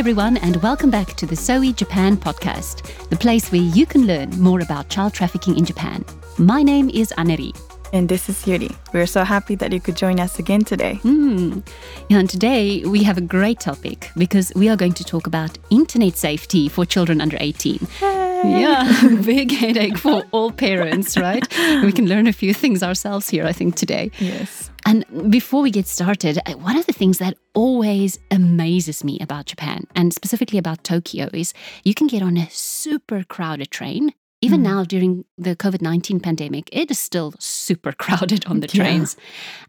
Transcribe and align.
everyone, 0.00 0.38
and 0.38 0.56
welcome 0.62 0.88
back 0.88 1.12
to 1.12 1.26
the 1.26 1.36
Zoe 1.36 1.74
Japan 1.74 2.16
podcast, 2.16 3.08
the 3.10 3.16
place 3.16 3.52
where 3.52 3.60
you 3.60 3.84
can 3.84 4.06
learn 4.06 4.30
more 4.40 4.60
about 4.60 4.88
child 4.88 5.12
trafficking 5.12 5.58
in 5.58 5.64
Japan. 5.66 6.02
My 6.38 6.62
name 6.62 6.88
is 6.88 7.12
Aneri. 7.18 7.54
And 7.92 8.08
this 8.08 8.30
is 8.30 8.46
Yuri. 8.46 8.70
We're 8.94 9.06
so 9.06 9.24
happy 9.24 9.56
that 9.56 9.74
you 9.74 9.78
could 9.78 9.96
join 9.96 10.18
us 10.18 10.38
again 10.38 10.64
today. 10.64 10.98
Mm. 11.02 11.66
And 12.08 12.30
today 12.30 12.82
we 12.86 13.02
have 13.02 13.18
a 13.18 13.20
great 13.20 13.60
topic 13.60 14.10
because 14.16 14.50
we 14.56 14.70
are 14.70 14.76
going 14.76 14.94
to 14.94 15.04
talk 15.04 15.26
about 15.26 15.58
internet 15.68 16.16
safety 16.16 16.70
for 16.70 16.86
children 16.86 17.20
under 17.20 17.36
18. 17.38 17.78
Hey. 17.98 18.60
Yeah, 18.62 19.16
big 19.22 19.52
headache 19.52 19.98
for 19.98 20.24
all 20.30 20.50
parents, 20.50 21.18
right? 21.18 21.46
we 21.84 21.92
can 21.92 22.06
learn 22.06 22.26
a 22.26 22.32
few 22.32 22.54
things 22.54 22.82
ourselves 22.82 23.28
here, 23.28 23.44
I 23.44 23.52
think, 23.52 23.76
today. 23.76 24.12
Yes. 24.18 24.69
And 24.90 25.30
before 25.30 25.62
we 25.62 25.70
get 25.70 25.86
started, 25.86 26.38
uh, 26.46 26.52
one 26.54 26.76
of 26.76 26.86
the 26.86 26.92
things 26.92 27.18
that 27.18 27.36
always 27.54 28.18
amazes 28.32 29.04
me 29.04 29.18
about 29.20 29.46
Japan, 29.46 29.84
and 29.94 30.12
specifically 30.12 30.58
about 30.58 30.82
Tokyo, 30.82 31.28
is 31.32 31.54
you 31.84 31.94
can 31.94 32.08
get 32.08 32.22
on 32.22 32.36
a 32.36 32.48
super 32.50 33.22
crowded 33.22 33.70
train. 33.70 34.12
Even 34.42 34.60
Mm. 34.60 34.64
now, 34.64 34.84
during 34.84 35.24
the 35.38 35.54
COVID 35.54 35.80
19 35.80 36.18
pandemic, 36.18 36.68
it 36.72 36.90
is 36.90 36.98
still 36.98 37.34
super 37.38 37.92
crowded 38.02 38.44
on 38.46 38.60
the 38.60 38.66
Yeah. 38.72 38.82
trains. 38.82 39.16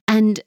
And 0.07 0.39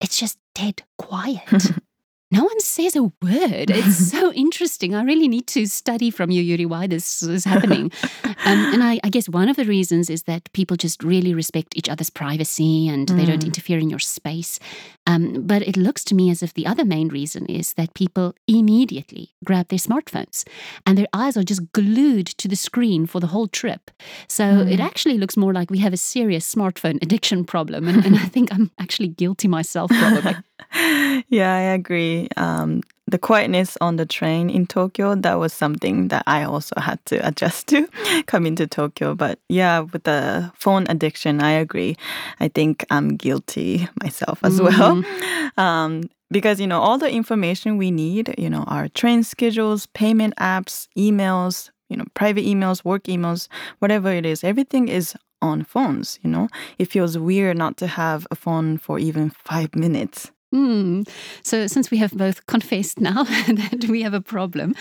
it's 0.00 0.18
just 0.18 0.36
dead 0.54 0.82
quiet. 0.98 1.70
no 2.32 2.42
one 2.44 2.60
says 2.60 2.96
a 2.96 3.02
word. 3.02 3.70
It's 3.70 4.10
so 4.10 4.32
interesting. 4.44 4.94
I 4.94 5.02
really 5.04 5.28
need 5.28 5.46
to 5.48 5.66
study 5.66 6.10
from 6.10 6.30
you, 6.30 6.42
Yuri, 6.42 6.66
why 6.66 6.86
this 6.86 7.22
is 7.22 7.44
happening. 7.44 7.92
um, 8.24 8.58
and 8.72 8.82
I, 8.82 8.98
I 9.04 9.10
guess 9.10 9.28
one 9.28 9.48
of 9.50 9.56
the 9.56 9.64
reasons 9.66 10.08
is 10.10 10.22
that 10.24 10.50
people 10.52 10.76
just 10.76 11.04
really 11.04 11.34
respect 11.34 11.76
each 11.76 11.88
other's 11.88 12.10
privacy 12.10 12.88
and 12.88 13.08
they 13.08 13.24
don't 13.26 13.42
Mm. 13.42 13.46
interfere 13.46 13.78
in 13.78 13.90
your 13.90 13.98
space. 14.00 14.58
Um, 15.06 15.42
but 15.46 15.62
it 15.62 15.76
looks 15.76 16.04
to 16.04 16.14
me 16.14 16.30
as 16.30 16.42
if 16.42 16.54
the 16.54 16.66
other 16.66 16.84
main 16.84 17.08
reason 17.08 17.46
is 17.46 17.74
that 17.74 17.92
people 17.94 18.34
immediately 18.46 19.34
grab 19.44 19.68
their 19.68 19.78
smartphones 19.78 20.44
and 20.86 20.96
their 20.96 21.08
eyes 21.12 21.36
are 21.36 21.42
just 21.42 21.72
glued 21.72 22.26
to 22.38 22.48
the 22.48 22.56
screen 22.56 23.06
for 23.06 23.20
the 23.20 23.26
whole 23.28 23.48
trip. 23.48 23.90
So 24.28 24.44
it 24.60 24.78
Mm. 24.80 24.84
actually 24.88 25.18
looks 25.18 25.36
more 25.36 25.52
like 25.52 25.70
we 25.70 25.78
have 25.80 25.92
a 25.92 25.96
serious 25.96 26.54
smartphone 26.54 26.96
addiction 27.02 27.44
problem. 27.44 27.88
And, 27.88 28.04
and 28.06 28.16
I 28.16 28.26
think 28.34 28.52
I'm 28.52 28.70
actually 28.78 29.08
guilty 29.08 29.48
myself, 29.48 29.90
probably. 29.90 30.36
yeah, 31.28 31.52
I 31.54 31.60
agree. 31.74 32.21
Um, 32.36 32.82
the 33.06 33.18
quietness 33.18 33.76
on 33.80 33.96
the 33.96 34.06
train 34.06 34.48
in 34.48 34.66
Tokyo, 34.66 35.14
that 35.14 35.38
was 35.38 35.52
something 35.52 36.08
that 36.08 36.22
I 36.26 36.44
also 36.44 36.80
had 36.80 37.04
to 37.06 37.26
adjust 37.26 37.66
to 37.68 37.86
coming 38.26 38.56
to 38.56 38.66
Tokyo. 38.66 39.14
But 39.14 39.38
yeah, 39.48 39.80
with 39.80 40.04
the 40.04 40.50
phone 40.54 40.86
addiction, 40.88 41.42
I 41.42 41.50
agree. 41.52 41.96
I 42.40 42.48
think 42.48 42.86
I'm 42.90 43.16
guilty 43.16 43.88
myself 44.02 44.40
as 44.42 44.60
well. 44.60 45.02
Um, 45.58 46.04
because, 46.30 46.58
you 46.58 46.66
know, 46.66 46.80
all 46.80 46.96
the 46.96 47.10
information 47.10 47.76
we 47.76 47.90
need, 47.90 48.34
you 48.38 48.48
know, 48.48 48.64
our 48.66 48.88
train 48.88 49.22
schedules, 49.22 49.84
payment 49.88 50.34
apps, 50.36 50.88
emails, 50.96 51.68
you 51.90 51.96
know, 51.98 52.06
private 52.14 52.46
emails, 52.46 52.82
work 52.86 53.04
emails, 53.04 53.48
whatever 53.80 54.10
it 54.10 54.24
is, 54.24 54.42
everything 54.42 54.88
is 54.88 55.14
on 55.42 55.62
phones, 55.64 56.18
you 56.22 56.30
know? 56.30 56.48
It 56.78 56.86
feels 56.90 57.18
weird 57.18 57.58
not 57.58 57.76
to 57.78 57.86
have 57.86 58.26
a 58.30 58.34
phone 58.34 58.78
for 58.78 58.98
even 58.98 59.28
five 59.28 59.74
minutes. 59.74 60.30
Hmm. 60.52 61.02
So, 61.42 61.66
since 61.66 61.90
we 61.90 61.96
have 61.98 62.12
both 62.12 62.46
confessed 62.46 63.00
now 63.00 63.24
that 63.48 63.86
we 63.88 64.02
have 64.02 64.12
a 64.14 64.20
problem, 64.20 64.74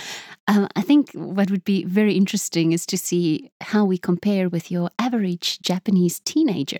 um, 0.48 0.68
I 0.76 0.82
think 0.82 1.12
what 1.14 1.50
would 1.50 1.64
be 1.64 1.86
very 1.86 2.14
interesting 2.14 2.74
is 2.74 2.86
to 2.88 2.98
see 2.98 3.50
how 3.62 3.86
we 3.86 3.98
compare 3.98 4.50
with 4.50 4.70
your 4.70 4.90
average 5.00 5.60
Japanese 5.62 6.20
teenager. 6.20 6.80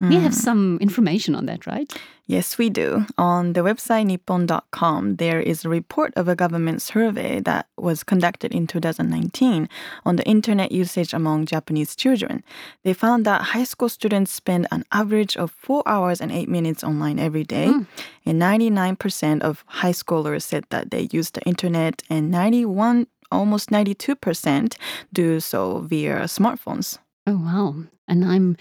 We 0.00 0.16
have 0.20 0.32
Mm. 0.32 0.44
some 0.44 0.78
information 0.80 1.34
on 1.34 1.46
that, 1.46 1.66
right? 1.66 1.92
Yes, 2.30 2.58
we 2.58 2.68
do. 2.68 3.06
On 3.16 3.54
the 3.54 3.60
website 3.62 4.04
nippon.com, 4.04 5.16
there 5.16 5.40
is 5.40 5.64
a 5.64 5.70
report 5.70 6.12
of 6.14 6.28
a 6.28 6.36
government 6.36 6.82
survey 6.82 7.40
that 7.40 7.68
was 7.78 8.04
conducted 8.04 8.52
in 8.52 8.66
2019 8.66 9.66
on 10.04 10.16
the 10.16 10.24
internet 10.26 10.70
usage 10.70 11.14
among 11.14 11.46
Japanese 11.46 11.96
children. 11.96 12.44
They 12.84 12.92
found 12.92 13.24
that 13.24 13.40
high 13.56 13.64
school 13.64 13.88
students 13.88 14.30
spend 14.30 14.66
an 14.70 14.84
average 14.92 15.38
of 15.38 15.52
4 15.52 15.82
hours 15.86 16.20
and 16.20 16.30
8 16.30 16.50
minutes 16.50 16.84
online 16.84 17.18
every 17.18 17.44
day, 17.44 17.68
Mm. 17.68 17.86
and 18.26 18.38
99% 18.38 19.42
of 19.42 19.64
high 19.66 19.94
schoolers 19.94 20.42
said 20.42 20.64
that 20.68 20.90
they 20.90 21.08
use 21.10 21.30
the 21.30 21.40
internet 21.46 22.02
and 22.10 22.30
91 22.30 23.06
almost 23.32 23.70
92% 23.70 24.76
do 25.14 25.40
so 25.40 25.78
via 25.80 26.24
smartphones. 26.28 26.98
Oh, 27.26 27.36
wow. 27.36 27.74
And 28.06 28.24
I'm 28.24 28.56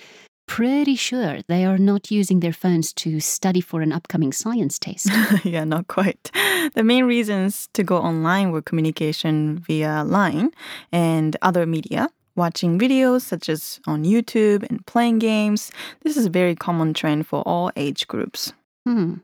pretty 0.47 0.96
sure 0.96 1.40
they 1.47 1.66
are 1.66 1.78
not 1.78 2.09
using 2.09 2.40
their 2.40 2.53
phones 2.53 2.91
to 2.94 3.19
study 3.19 3.62
for 3.62 3.81
an 3.81 3.91
upcoming 3.91 4.31
science 4.31 4.80
test. 4.80 5.09
yeah, 5.44 5.63
not 5.63 5.88
quite. 5.88 6.31
The 6.74 6.84
main 6.84 7.06
reasons 7.06 7.69
to 7.74 7.84
go 7.84 7.97
online 7.97 8.52
were 8.52 8.62
communication 8.62 9.59
via 9.59 10.03
line 10.03 10.52
and 10.91 11.38
other 11.41 11.66
media. 11.66 12.09
Watching 12.35 12.80
videos 12.80 13.22
such 13.22 13.50
as 13.50 13.80
on 13.88 14.03
YouTube 14.03 14.68
and 14.69 14.85
playing 14.85 15.19
games. 15.19 15.72
This 16.03 16.18
is 16.18 16.28
a 16.28 16.30
very 16.30 16.56
common 16.56 16.94
trend 16.94 17.28
for 17.28 17.41
all 17.41 17.72
age 17.75 18.08
groups. 18.08 18.53
Hmm. 18.85 19.16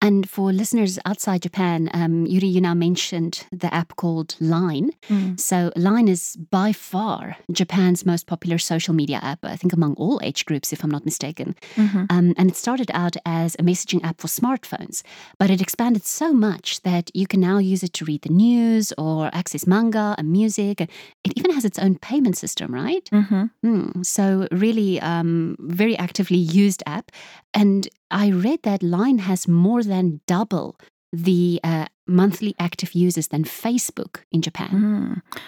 And 0.00 0.28
for 0.30 0.52
listeners 0.52 0.98
outside 1.04 1.42
Japan, 1.42 1.90
um, 1.92 2.24
Yuri, 2.24 2.46
you 2.46 2.60
now 2.60 2.74
mentioned 2.74 3.44
the 3.50 3.72
app 3.74 3.96
called 3.96 4.36
Line. 4.40 4.90
So, 5.36 5.72
Line 5.74 6.06
is 6.08 6.36
by 6.50 6.72
far 6.72 7.36
Japan's 7.50 8.06
most 8.06 8.26
popular 8.26 8.58
social 8.58 8.94
media 8.94 9.18
app, 9.22 9.40
I 9.44 9.56
think 9.56 9.72
among 9.72 9.94
all 9.94 10.20
age 10.22 10.44
groups, 10.44 10.72
if 10.72 10.84
I'm 10.84 10.90
not 10.90 11.04
mistaken. 11.04 11.56
Mhm. 11.76 12.06
Um, 12.10 12.34
and 12.36 12.50
it 12.50 12.56
started 12.56 12.90
out 12.94 13.16
as 13.26 13.56
a 13.58 13.62
messaging 13.62 14.04
app 14.04 14.20
for 14.20 14.28
smartphones, 14.28 15.02
but 15.38 15.50
it 15.50 15.60
expanded 15.60 16.04
so 16.04 16.32
much 16.32 16.82
that 16.82 17.10
you 17.14 17.26
can 17.26 17.40
now 17.40 17.58
use 17.58 17.82
it 17.82 17.92
to 17.94 18.04
read 18.04 18.22
the 18.22 18.28
news 18.32 18.92
or 18.98 19.30
access 19.34 19.66
manga 19.66 20.14
and 20.18 20.30
music. 20.30 20.80
It 20.80 21.32
even 21.36 21.50
has 21.52 21.64
its 21.64 21.78
own 21.78 21.96
payment 21.98 22.36
system, 22.36 22.72
right? 22.72 23.08
Mhm. 23.12 23.50
Hmm. 23.62 24.02
So, 24.02 24.46
really, 24.52 25.00
um, 25.00 25.56
very 25.58 25.96
actively 25.98 26.38
used 26.38 26.82
app. 26.86 27.10
And 27.54 27.88
I 28.10 28.30
read 28.30 28.62
that 28.62 28.82
Line 28.82 29.18
has 29.18 29.46
more 29.48 29.82
than 29.82 30.20
double 30.26 30.76
the 31.12 31.60
uh, 31.64 31.86
monthly 32.06 32.54
active 32.58 32.94
users 32.94 33.28
than 33.28 33.44
Facebook 33.44 34.20
in 34.30 34.42
Japan. 34.42 34.70
Mm. 34.70 35.38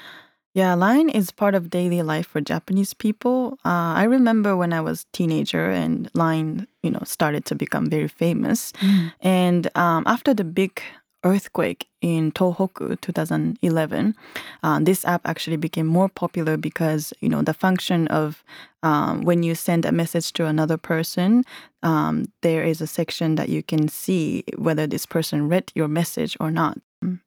Yeah, 0.53 0.75
Line 0.75 1.09
is 1.09 1.31
part 1.31 1.55
of 1.55 1.71
daily 1.71 2.03
life 2.03 2.27
for 2.27 2.41
Japanese 2.41 2.93
people. 2.93 3.59
Uh, 3.65 3.95
I 3.95 4.05
remember 4.05 4.57
when 4.57 4.73
I 4.73 4.81
was 4.81 5.07
teenager 5.13 5.71
and 5.71 6.11
Line, 6.15 6.67
you 6.83 6.91
know, 6.91 7.03
started 7.05 7.45
to 7.47 7.55
become 7.55 7.89
very 7.89 8.09
famous. 8.09 8.73
Mm. 8.81 9.13
And 9.21 9.71
um, 9.77 10.03
after 10.07 10.35
the 10.35 10.45
big 10.45 10.83
earthquake 11.25 11.89
in 12.01 12.33
Tohoku 12.33 13.01
2011, 13.01 14.15
uh, 14.63 14.79
this 14.81 15.05
app 15.05 15.21
actually 15.27 15.57
became 15.57 15.87
more 15.87 16.09
popular 16.09 16.57
because 16.57 17.13
you 17.21 17.29
know 17.29 17.43
the 17.43 17.55
function 17.55 18.09
of 18.09 18.43
um, 18.83 19.23
when 19.23 19.43
you 19.43 19.55
send 19.55 19.85
a 19.85 19.93
message 19.93 20.33
to 20.35 20.47
another 20.47 20.77
person, 20.77 21.45
um, 21.83 22.33
there 22.43 22.63
is 22.65 22.81
a 22.81 22.87
section 22.87 23.35
that 23.35 23.49
you 23.49 23.63
can 23.63 23.89
see 23.89 24.45
whether 24.57 24.87
this 24.87 25.07
person 25.07 25.49
read 25.49 25.71
your 25.75 25.89
message 25.89 26.37
or 26.41 26.51
not. 26.51 26.79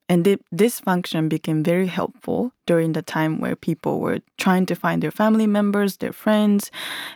And 0.08 0.24
thi- 0.24 0.38
this 0.52 0.80
function 0.80 1.30
became 1.30 1.64
very 1.64 1.88
helpful 1.88 2.52
during 2.68 2.94
the 2.94 3.02
time 3.02 3.40
where 3.40 3.56
people 3.56 4.00
were 4.00 4.20
trying 4.38 4.68
to 4.68 4.76
find 4.76 5.02
their 5.02 5.12
family 5.12 5.48
members, 5.48 5.98
their 5.98 6.14
friends, 6.14 6.70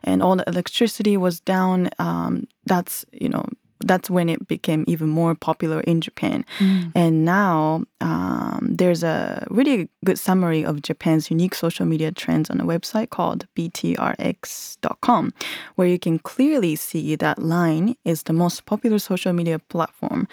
and 0.03 0.23
all 0.23 0.35
the 0.35 0.43
electricity 0.47 1.17
was 1.17 1.39
down. 1.39 1.89
Um, 1.99 2.47
that's 2.65 3.05
you 3.11 3.29
know 3.29 3.45
that's 3.79 4.09
when 4.09 4.29
it 4.29 4.47
became 4.47 4.83
even 4.87 5.09
more 5.09 5.35
popular 5.35 5.81
in 5.81 6.01
Japan. 6.01 6.45
Mm. 6.59 6.91
And 6.95 7.25
now 7.25 7.83
um, 8.01 8.69
there's 8.69 9.03
a 9.03 9.45
really 9.49 9.89
good 10.05 10.19
summary 10.19 10.63
of 10.63 10.81
Japan's 10.81 11.29
unique 11.29 11.55
social 11.55 11.85
media 11.85 12.11
trends 12.11 12.49
on 12.49 12.59
a 12.59 12.65
website 12.65 13.09
called 13.09 13.47
btrax.com, 13.55 15.33
where 15.75 15.87
you 15.87 15.99
can 15.99 16.19
clearly 16.19 16.75
see 16.75 17.15
that 17.15 17.39
Line 17.39 17.95
is 18.03 18.23
the 18.23 18.33
most 18.33 18.65
popular 18.65 18.99
social 18.99 19.33
media 19.33 19.59
platform 19.59 20.27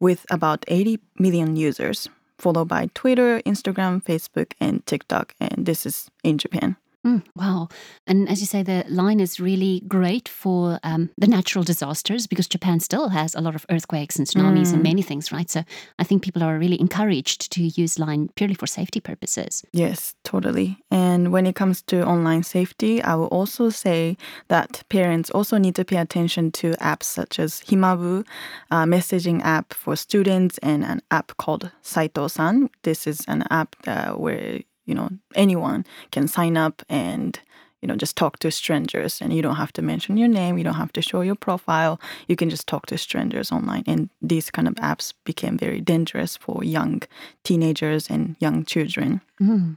with 0.00 0.26
about 0.30 0.64
80 0.68 0.98
million 1.18 1.56
users, 1.56 2.08
followed 2.38 2.68
by 2.68 2.88
Twitter, 2.94 3.40
Instagram, 3.44 4.02
Facebook, 4.02 4.52
and 4.60 4.84
TikTok. 4.86 5.34
And 5.40 5.66
this 5.66 5.84
is 5.84 6.10
in 6.22 6.38
Japan. 6.38 6.76
Mm, 7.08 7.22
wow. 7.36 7.68
And 8.06 8.28
as 8.28 8.40
you 8.40 8.46
say, 8.46 8.62
the 8.62 8.84
line 8.88 9.20
is 9.20 9.40
really 9.40 9.82
great 9.88 10.28
for 10.28 10.78
um, 10.82 11.10
the 11.16 11.26
natural 11.26 11.64
disasters 11.64 12.26
because 12.26 12.46
Japan 12.46 12.80
still 12.80 13.08
has 13.08 13.34
a 13.34 13.40
lot 13.40 13.54
of 13.54 13.64
earthquakes 13.70 14.16
and 14.18 14.26
tsunamis 14.26 14.72
and 14.72 14.80
Mm. 14.80 14.90
many 14.90 15.02
things, 15.02 15.32
right? 15.32 15.50
So 15.50 15.64
I 15.98 16.04
think 16.04 16.22
people 16.22 16.42
are 16.42 16.58
really 16.58 16.78
encouraged 16.80 17.50
to 17.52 17.62
use 17.62 17.98
line 17.98 18.28
purely 18.36 18.54
for 18.54 18.66
safety 18.66 19.00
purposes. 19.00 19.64
Yes, 19.72 20.14
totally. 20.22 20.76
And 20.90 21.32
when 21.32 21.46
it 21.46 21.54
comes 21.54 21.82
to 21.82 22.04
online 22.06 22.42
safety, 22.42 23.02
I 23.02 23.14
will 23.14 23.28
also 23.38 23.70
say 23.70 24.16
that 24.48 24.82
parents 24.88 25.30
also 25.30 25.58
need 25.58 25.74
to 25.76 25.84
pay 25.84 25.96
attention 25.96 26.50
to 26.52 26.72
apps 26.80 27.04
such 27.04 27.38
as 27.38 27.60
Himabu, 27.68 28.26
a 28.70 28.76
messaging 28.84 29.40
app 29.44 29.72
for 29.72 29.96
students, 29.96 30.58
and 30.58 30.84
an 30.84 31.00
app 31.10 31.36
called 31.38 31.70
Saito-san. 31.82 32.68
This 32.82 33.06
is 33.06 33.24
an 33.28 33.44
app 33.50 33.76
uh, 33.86 34.12
where 34.12 34.60
you 34.88 34.94
know 34.94 35.10
anyone 35.34 35.84
can 36.10 36.26
sign 36.26 36.56
up 36.56 36.82
and 36.88 37.38
you 37.80 37.86
know, 37.86 37.96
just 37.96 38.16
talk 38.16 38.38
to 38.40 38.50
strangers 38.50 39.20
and 39.20 39.32
you 39.32 39.42
don't 39.42 39.56
have 39.56 39.72
to 39.74 39.82
mention 39.82 40.16
your 40.16 40.28
name, 40.28 40.58
you 40.58 40.64
don't 40.64 40.74
have 40.74 40.92
to 40.92 41.02
show 41.02 41.20
your 41.20 41.36
profile. 41.36 42.00
You 42.26 42.36
can 42.36 42.50
just 42.50 42.66
talk 42.66 42.86
to 42.86 42.98
strangers 42.98 43.52
online. 43.52 43.84
And 43.86 44.10
these 44.20 44.50
kind 44.50 44.66
of 44.66 44.74
apps 44.74 45.14
became 45.24 45.56
very 45.56 45.80
dangerous 45.80 46.36
for 46.36 46.64
young 46.64 47.02
teenagers 47.44 48.10
and 48.10 48.36
young 48.40 48.64
children. 48.64 49.20
Mm. 49.40 49.76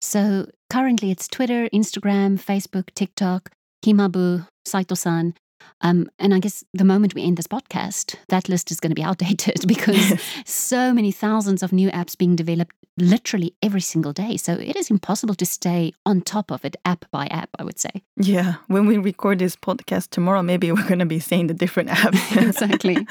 So 0.00 0.48
currently 0.70 1.10
it's 1.10 1.28
Twitter, 1.28 1.68
Instagram, 1.72 2.40
Facebook, 2.40 2.92
TikTok, 2.94 3.50
Himabu, 3.84 4.48
Saito-san. 4.64 5.34
Um, 5.80 6.10
and 6.18 6.34
I 6.34 6.38
guess 6.38 6.64
the 6.72 6.84
moment 6.84 7.14
we 7.14 7.24
end 7.24 7.36
this 7.36 7.46
podcast, 7.46 8.16
that 8.28 8.48
list 8.48 8.70
is 8.70 8.80
going 8.80 8.90
to 8.90 8.94
be 8.94 9.02
outdated 9.08 9.66
because 9.66 10.20
so 10.44 10.92
many 10.92 11.12
thousands 11.12 11.62
of 11.62 11.72
new 11.72 11.90
apps 11.90 12.16
being 12.16 12.36
developed 12.36 12.74
literally 12.98 13.54
every 13.62 13.80
single 13.80 14.12
day. 14.12 14.36
So 14.36 14.54
it 14.54 14.76
is 14.76 14.90
impossible 14.90 15.34
to 15.36 15.46
stay 15.46 15.92
on 16.04 16.20
top 16.20 16.50
of 16.50 16.64
it 16.64 16.76
app 16.84 17.04
by 17.10 17.26
app, 17.26 17.50
I 17.58 17.64
would 17.64 17.78
say. 17.78 18.02
Yeah. 18.16 18.56
When 18.66 18.86
we 18.86 18.98
record 18.98 19.38
this 19.38 19.56
podcast 19.56 20.10
tomorrow, 20.10 20.42
maybe 20.42 20.70
we're 20.72 20.88
going 20.88 20.98
to 20.98 21.06
be 21.06 21.20
saying 21.20 21.46
the 21.46 21.54
different 21.54 21.90
apps. 21.90 22.36
exactly. 22.48 22.96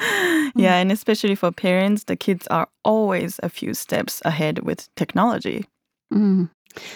yeah. 0.54 0.76
And 0.76 0.92
especially 0.92 1.34
for 1.34 1.50
parents, 1.50 2.04
the 2.04 2.16
kids 2.16 2.46
are 2.48 2.68
always 2.84 3.40
a 3.42 3.48
few 3.48 3.74
steps 3.74 4.20
ahead 4.24 4.60
with 4.60 4.94
technology. 4.94 5.66
Mm. 6.12 6.50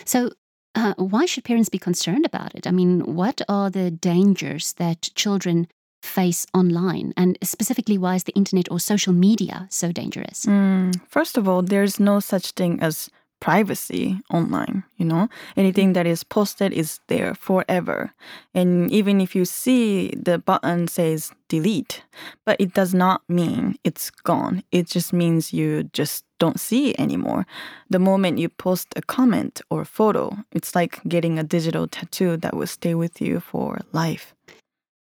So, 0.04 0.30
uh, 0.74 0.94
why 0.96 1.26
should 1.26 1.44
parents 1.44 1.68
be 1.68 1.78
concerned 1.78 2.24
about 2.24 2.54
it? 2.54 2.66
I 2.66 2.70
mean, 2.70 3.00
what 3.00 3.40
are 3.48 3.70
the 3.70 3.90
dangers 3.90 4.74
that 4.74 5.10
children 5.14 5.68
face 6.02 6.46
online? 6.54 7.12
And 7.16 7.38
specifically, 7.42 7.98
why 7.98 8.16
is 8.16 8.24
the 8.24 8.32
internet 8.32 8.70
or 8.70 8.80
social 8.80 9.12
media 9.12 9.66
so 9.70 9.92
dangerous? 9.92 10.46
Mm, 10.46 11.00
first 11.08 11.36
of 11.36 11.46
all, 11.48 11.62
there's 11.62 12.00
no 12.00 12.20
such 12.20 12.52
thing 12.52 12.80
as 12.80 13.10
privacy 13.42 14.20
online 14.30 14.84
you 15.02 15.04
know? 15.04 15.28
Anything 15.56 15.88
mm-hmm. 15.88 15.94
that 15.94 16.06
is 16.06 16.22
posted 16.22 16.72
is 16.72 17.00
there 17.08 17.34
forever. 17.34 18.14
And 18.54 18.88
even 18.92 19.20
if 19.20 19.34
you 19.34 19.44
see 19.44 20.10
the 20.10 20.38
button 20.38 20.86
says 20.86 21.32
delete 21.48 22.04
but 22.46 22.56
it 22.60 22.72
does 22.72 22.94
not 22.94 23.20
mean 23.28 23.74
it's 23.82 24.10
gone. 24.10 24.62
It 24.70 24.86
just 24.86 25.12
means 25.12 25.52
you 25.52 25.90
just 25.92 26.24
don't 26.38 26.60
see 26.60 26.90
it 26.90 27.00
anymore. 27.00 27.44
The 27.90 27.98
moment 27.98 28.38
you 28.38 28.48
post 28.48 28.86
a 28.94 29.02
comment 29.02 29.60
or 29.70 29.84
photo 29.84 30.38
it's 30.52 30.76
like 30.76 31.00
getting 31.08 31.38
a 31.38 31.42
digital 31.42 31.88
tattoo 31.88 32.36
that 32.36 32.56
will 32.56 32.68
stay 32.68 32.94
with 32.94 33.20
you 33.20 33.40
for 33.40 33.80
life 33.92 34.34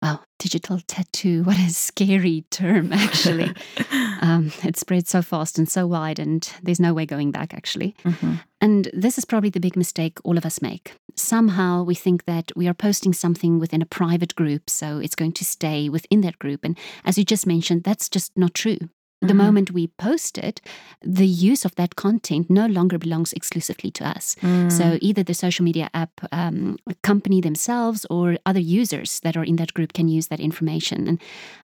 Wow, 0.02 0.20
digital 0.40 0.80
tattoo. 0.88 1.44
What 1.44 1.58
a 1.58 1.70
scary 1.70 2.44
term, 2.50 2.92
actually. 2.92 3.54
um, 4.20 4.50
it 4.64 4.76
spreads 4.76 5.10
so 5.10 5.22
fast 5.22 5.58
and 5.58 5.68
so 5.68 5.86
wide, 5.86 6.18
and 6.18 6.52
there's 6.60 6.80
no 6.80 6.92
way 6.92 7.06
going 7.06 7.30
back, 7.30 7.54
actually. 7.54 7.94
Mm-hmm. 8.04 8.34
And 8.60 8.90
this 8.92 9.16
is 9.16 9.24
probably 9.24 9.50
the 9.50 9.60
big 9.60 9.76
mistake 9.76 10.18
all 10.24 10.36
of 10.36 10.44
us 10.44 10.60
make. 10.60 10.96
Somehow 11.14 11.84
we 11.84 11.94
think 11.94 12.24
that 12.24 12.50
we 12.56 12.66
are 12.66 12.74
posting 12.74 13.12
something 13.12 13.60
within 13.60 13.80
a 13.80 13.86
private 13.86 14.34
group, 14.34 14.68
so 14.68 14.98
it's 14.98 15.14
going 15.14 15.32
to 15.34 15.44
stay 15.44 15.88
within 15.88 16.22
that 16.22 16.40
group. 16.40 16.64
And 16.64 16.76
as 17.04 17.16
you 17.16 17.24
just 17.24 17.46
mentioned, 17.46 17.84
that's 17.84 18.08
just 18.08 18.36
not 18.36 18.54
true. 18.54 18.78
The 19.22 19.28
mm-hmm. 19.28 19.36
moment 19.36 19.70
we 19.70 19.86
post 19.86 20.36
it, 20.36 20.60
the 21.00 21.26
use 21.26 21.64
of 21.64 21.74
that 21.76 21.94
content 21.94 22.50
no 22.50 22.66
longer 22.66 22.98
belongs 22.98 23.32
exclusively 23.32 23.90
to 23.92 24.04
us. 24.04 24.34
Mm. 24.42 24.70
So 24.70 24.98
either 25.00 25.22
the 25.22 25.34
social 25.34 25.64
media 25.64 25.88
app 25.94 26.20
um, 26.32 26.76
company 27.02 27.40
themselves 27.40 28.04
or 28.10 28.36
other 28.46 28.60
users 28.60 29.20
that 29.20 29.36
are 29.36 29.44
in 29.44 29.56
that 29.56 29.74
group 29.74 29.92
can 29.92 30.08
use 30.08 30.26
that 30.26 30.40
information. 30.40 31.06
And 31.06 31.20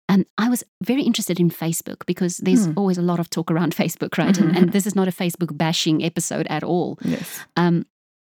um, 0.09 0.25
I 0.39 0.49
was 0.49 0.63
very 0.83 1.03
interested 1.03 1.41
in 1.41 1.51
Facebook 1.51 2.07
because 2.07 2.39
there's 2.39 2.69
mm. 2.69 2.75
always 2.77 2.97
a 2.97 3.03
lot 3.03 3.19
of 3.19 3.29
talk 3.29 3.51
around 3.51 3.75
Facebook, 3.83 4.17
right? 4.17 4.35
Mm-hmm. 4.35 4.49
And, 4.49 4.57
and, 4.57 4.73
this 4.79 4.87
is 4.87 4.95
not 4.95 5.09
a 5.09 5.13
Facebook 5.13 5.57
bashing 5.57 6.05
episode 6.05 6.47
at 6.49 6.63
all. 6.63 6.99
Yes. 7.03 7.41
Um, 7.57 7.87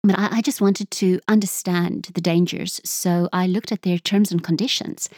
but 0.02 0.18
I, 0.18 0.38
I, 0.38 0.40
just 0.40 0.60
wanted 0.60 0.90
to 0.92 1.20
understand 1.28 2.08
the 2.14 2.20
dangers. 2.20 2.80
So 2.84 3.28
I 3.32 3.46
looked 3.46 3.70
at 3.70 3.82
their 3.82 3.98
terms 3.98 4.32
and 4.32 4.42
conditions. 4.42 5.08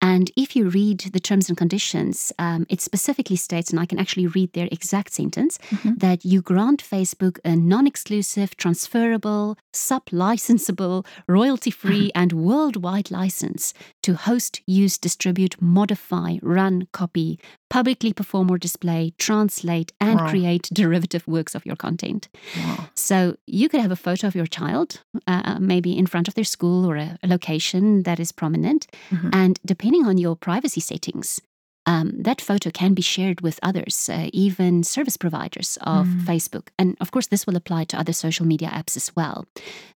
And 0.00 0.30
if 0.36 0.54
you 0.54 0.68
read 0.68 1.00
the 1.00 1.18
terms 1.18 1.48
and 1.48 1.58
conditions, 1.58 2.32
um, 2.38 2.66
it 2.68 2.80
specifically 2.80 3.34
states, 3.34 3.70
and 3.70 3.80
I 3.80 3.86
can 3.86 3.98
actually 3.98 4.28
read 4.28 4.52
their 4.52 4.68
exact 4.70 5.12
sentence, 5.12 5.58
mm-hmm. 5.70 5.94
that 5.96 6.24
you 6.24 6.40
grant 6.40 6.82
Facebook 6.84 7.38
a 7.44 7.56
non 7.56 7.86
exclusive, 7.86 8.56
transferable, 8.56 9.58
sub 9.72 10.06
licensable, 10.06 11.04
royalty 11.26 11.72
free, 11.72 12.12
and 12.14 12.32
worldwide 12.32 13.10
license 13.10 13.74
to 14.02 14.14
host, 14.14 14.60
use, 14.66 14.98
distribute, 14.98 15.60
modify, 15.60 16.36
run, 16.42 16.86
copy, 16.92 17.40
publicly 17.68 18.12
perform 18.12 18.50
or 18.50 18.58
display, 18.58 19.12
translate, 19.18 19.92
and 20.00 20.20
wow. 20.20 20.28
create 20.30 20.68
derivative 20.72 21.26
works 21.26 21.56
of 21.56 21.66
your 21.66 21.76
content. 21.76 22.28
Wow. 22.56 22.88
So 22.94 23.36
you 23.46 23.68
could 23.68 23.80
have 23.80 23.90
a 23.90 23.96
photo 23.96 24.27
of 24.28 24.36
your 24.36 24.46
child, 24.46 25.02
uh, 25.26 25.58
maybe 25.58 25.98
in 25.98 26.06
front 26.06 26.28
of 26.28 26.34
their 26.34 26.44
school 26.44 26.88
or 26.88 26.96
a, 26.96 27.18
a 27.22 27.26
location 27.26 28.04
that 28.04 28.20
is 28.20 28.30
prominent, 28.30 28.86
mm-hmm. 29.10 29.30
and 29.32 29.58
depending 29.64 30.06
on 30.06 30.18
your 30.18 30.36
privacy 30.36 30.80
settings, 30.80 31.40
um, 31.86 32.12
that 32.22 32.40
photo 32.40 32.70
can 32.70 32.92
be 32.92 33.02
shared 33.02 33.40
with 33.40 33.58
others, 33.62 34.10
uh, 34.10 34.28
even 34.32 34.84
service 34.84 35.16
providers 35.16 35.78
of 35.80 36.06
mm. 36.06 36.20
Facebook. 36.20 36.68
And 36.78 36.96
of 37.00 37.10
course, 37.10 37.28
this 37.28 37.46
will 37.46 37.56
apply 37.56 37.84
to 37.84 37.98
other 37.98 38.12
social 38.12 38.44
media 38.44 38.68
apps 38.68 38.94
as 38.96 39.16
well. 39.16 39.46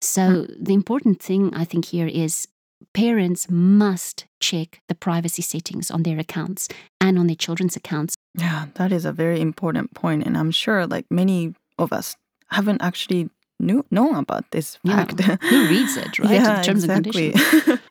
So, 0.01 0.23
mm. 0.23 0.57
the 0.59 0.73
important 0.73 1.23
thing 1.23 1.55
I 1.55 1.65
think 1.65 1.85
here 1.85 2.07
is 2.07 2.49
parents 2.95 3.51
must 3.51 4.25
check 4.41 4.81
the 4.89 4.95
privacy 4.95 5.43
settings 5.43 5.91
on 5.91 6.03
their 6.03 6.19
accounts 6.19 6.69
and 7.01 7.19
on 7.19 7.27
their 7.27 7.37
children's 7.37 7.77
accounts. 7.77 8.15
Yeah, 8.39 8.67
that 8.75 8.91
is 8.91 9.05
a 9.05 9.13
very 9.13 9.41
important 9.41 9.95
point. 9.95 10.27
And 10.27 10.37
I'm 10.37 10.51
sure 10.51 10.87
like 10.87 11.07
many 11.11 11.55
of 11.79 11.93
us 11.93 12.17
haven't 12.49 12.83
actually 12.83 13.29
knew 13.63 13.85
known 13.91 14.17
about 14.17 14.51
this 14.51 14.77
fact. 14.87 15.21
Yeah. 15.21 15.37
Who 15.37 15.69
reads 15.69 15.97
it, 15.97 16.19
right? 16.19 16.33
Yeah, 16.33 16.63
terms 16.63 16.85
exactly. 16.85 17.33
and. 17.33 17.81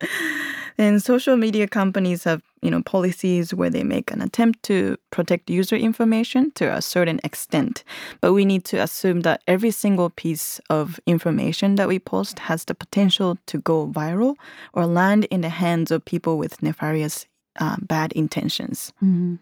And 0.82 1.04
social 1.04 1.38
media 1.38 1.68
companies 1.68 2.24
have, 2.24 2.42
you 2.64 2.72
know, 2.72 2.82
policies 2.82 3.54
where 3.54 3.70
they 3.70 3.84
make 3.84 4.10
an 4.10 4.20
attempt 4.20 4.64
to 4.64 4.98
protect 5.12 5.48
user 5.48 5.76
information 5.76 6.52
to 6.56 6.76
a 6.76 6.82
certain 6.82 7.20
extent. 7.24 7.84
But 8.20 8.34
we 8.34 8.46
need 8.46 8.66
to 8.66 8.78
assume 8.82 9.22
that 9.22 9.44
every 9.48 9.70
single 9.70 10.10
piece 10.10 10.60
of 10.72 11.00
information 11.06 11.76
that 11.76 11.88
we 11.88 12.00
post 12.00 12.40
has 12.40 12.66
the 12.66 12.74
potential 12.74 13.38
to 13.46 13.60
go 13.60 13.88
viral 13.88 14.38
or 14.74 14.88
land 14.88 15.26
in 15.26 15.42
the 15.42 15.50
hands 15.50 15.92
of 15.92 16.04
people 16.04 16.40
with 16.40 16.64
nefarious 16.64 17.28
uh, 17.60 17.76
bad 17.82 18.12
intentions. 18.14 18.92
Mm-hmm. 19.04 19.36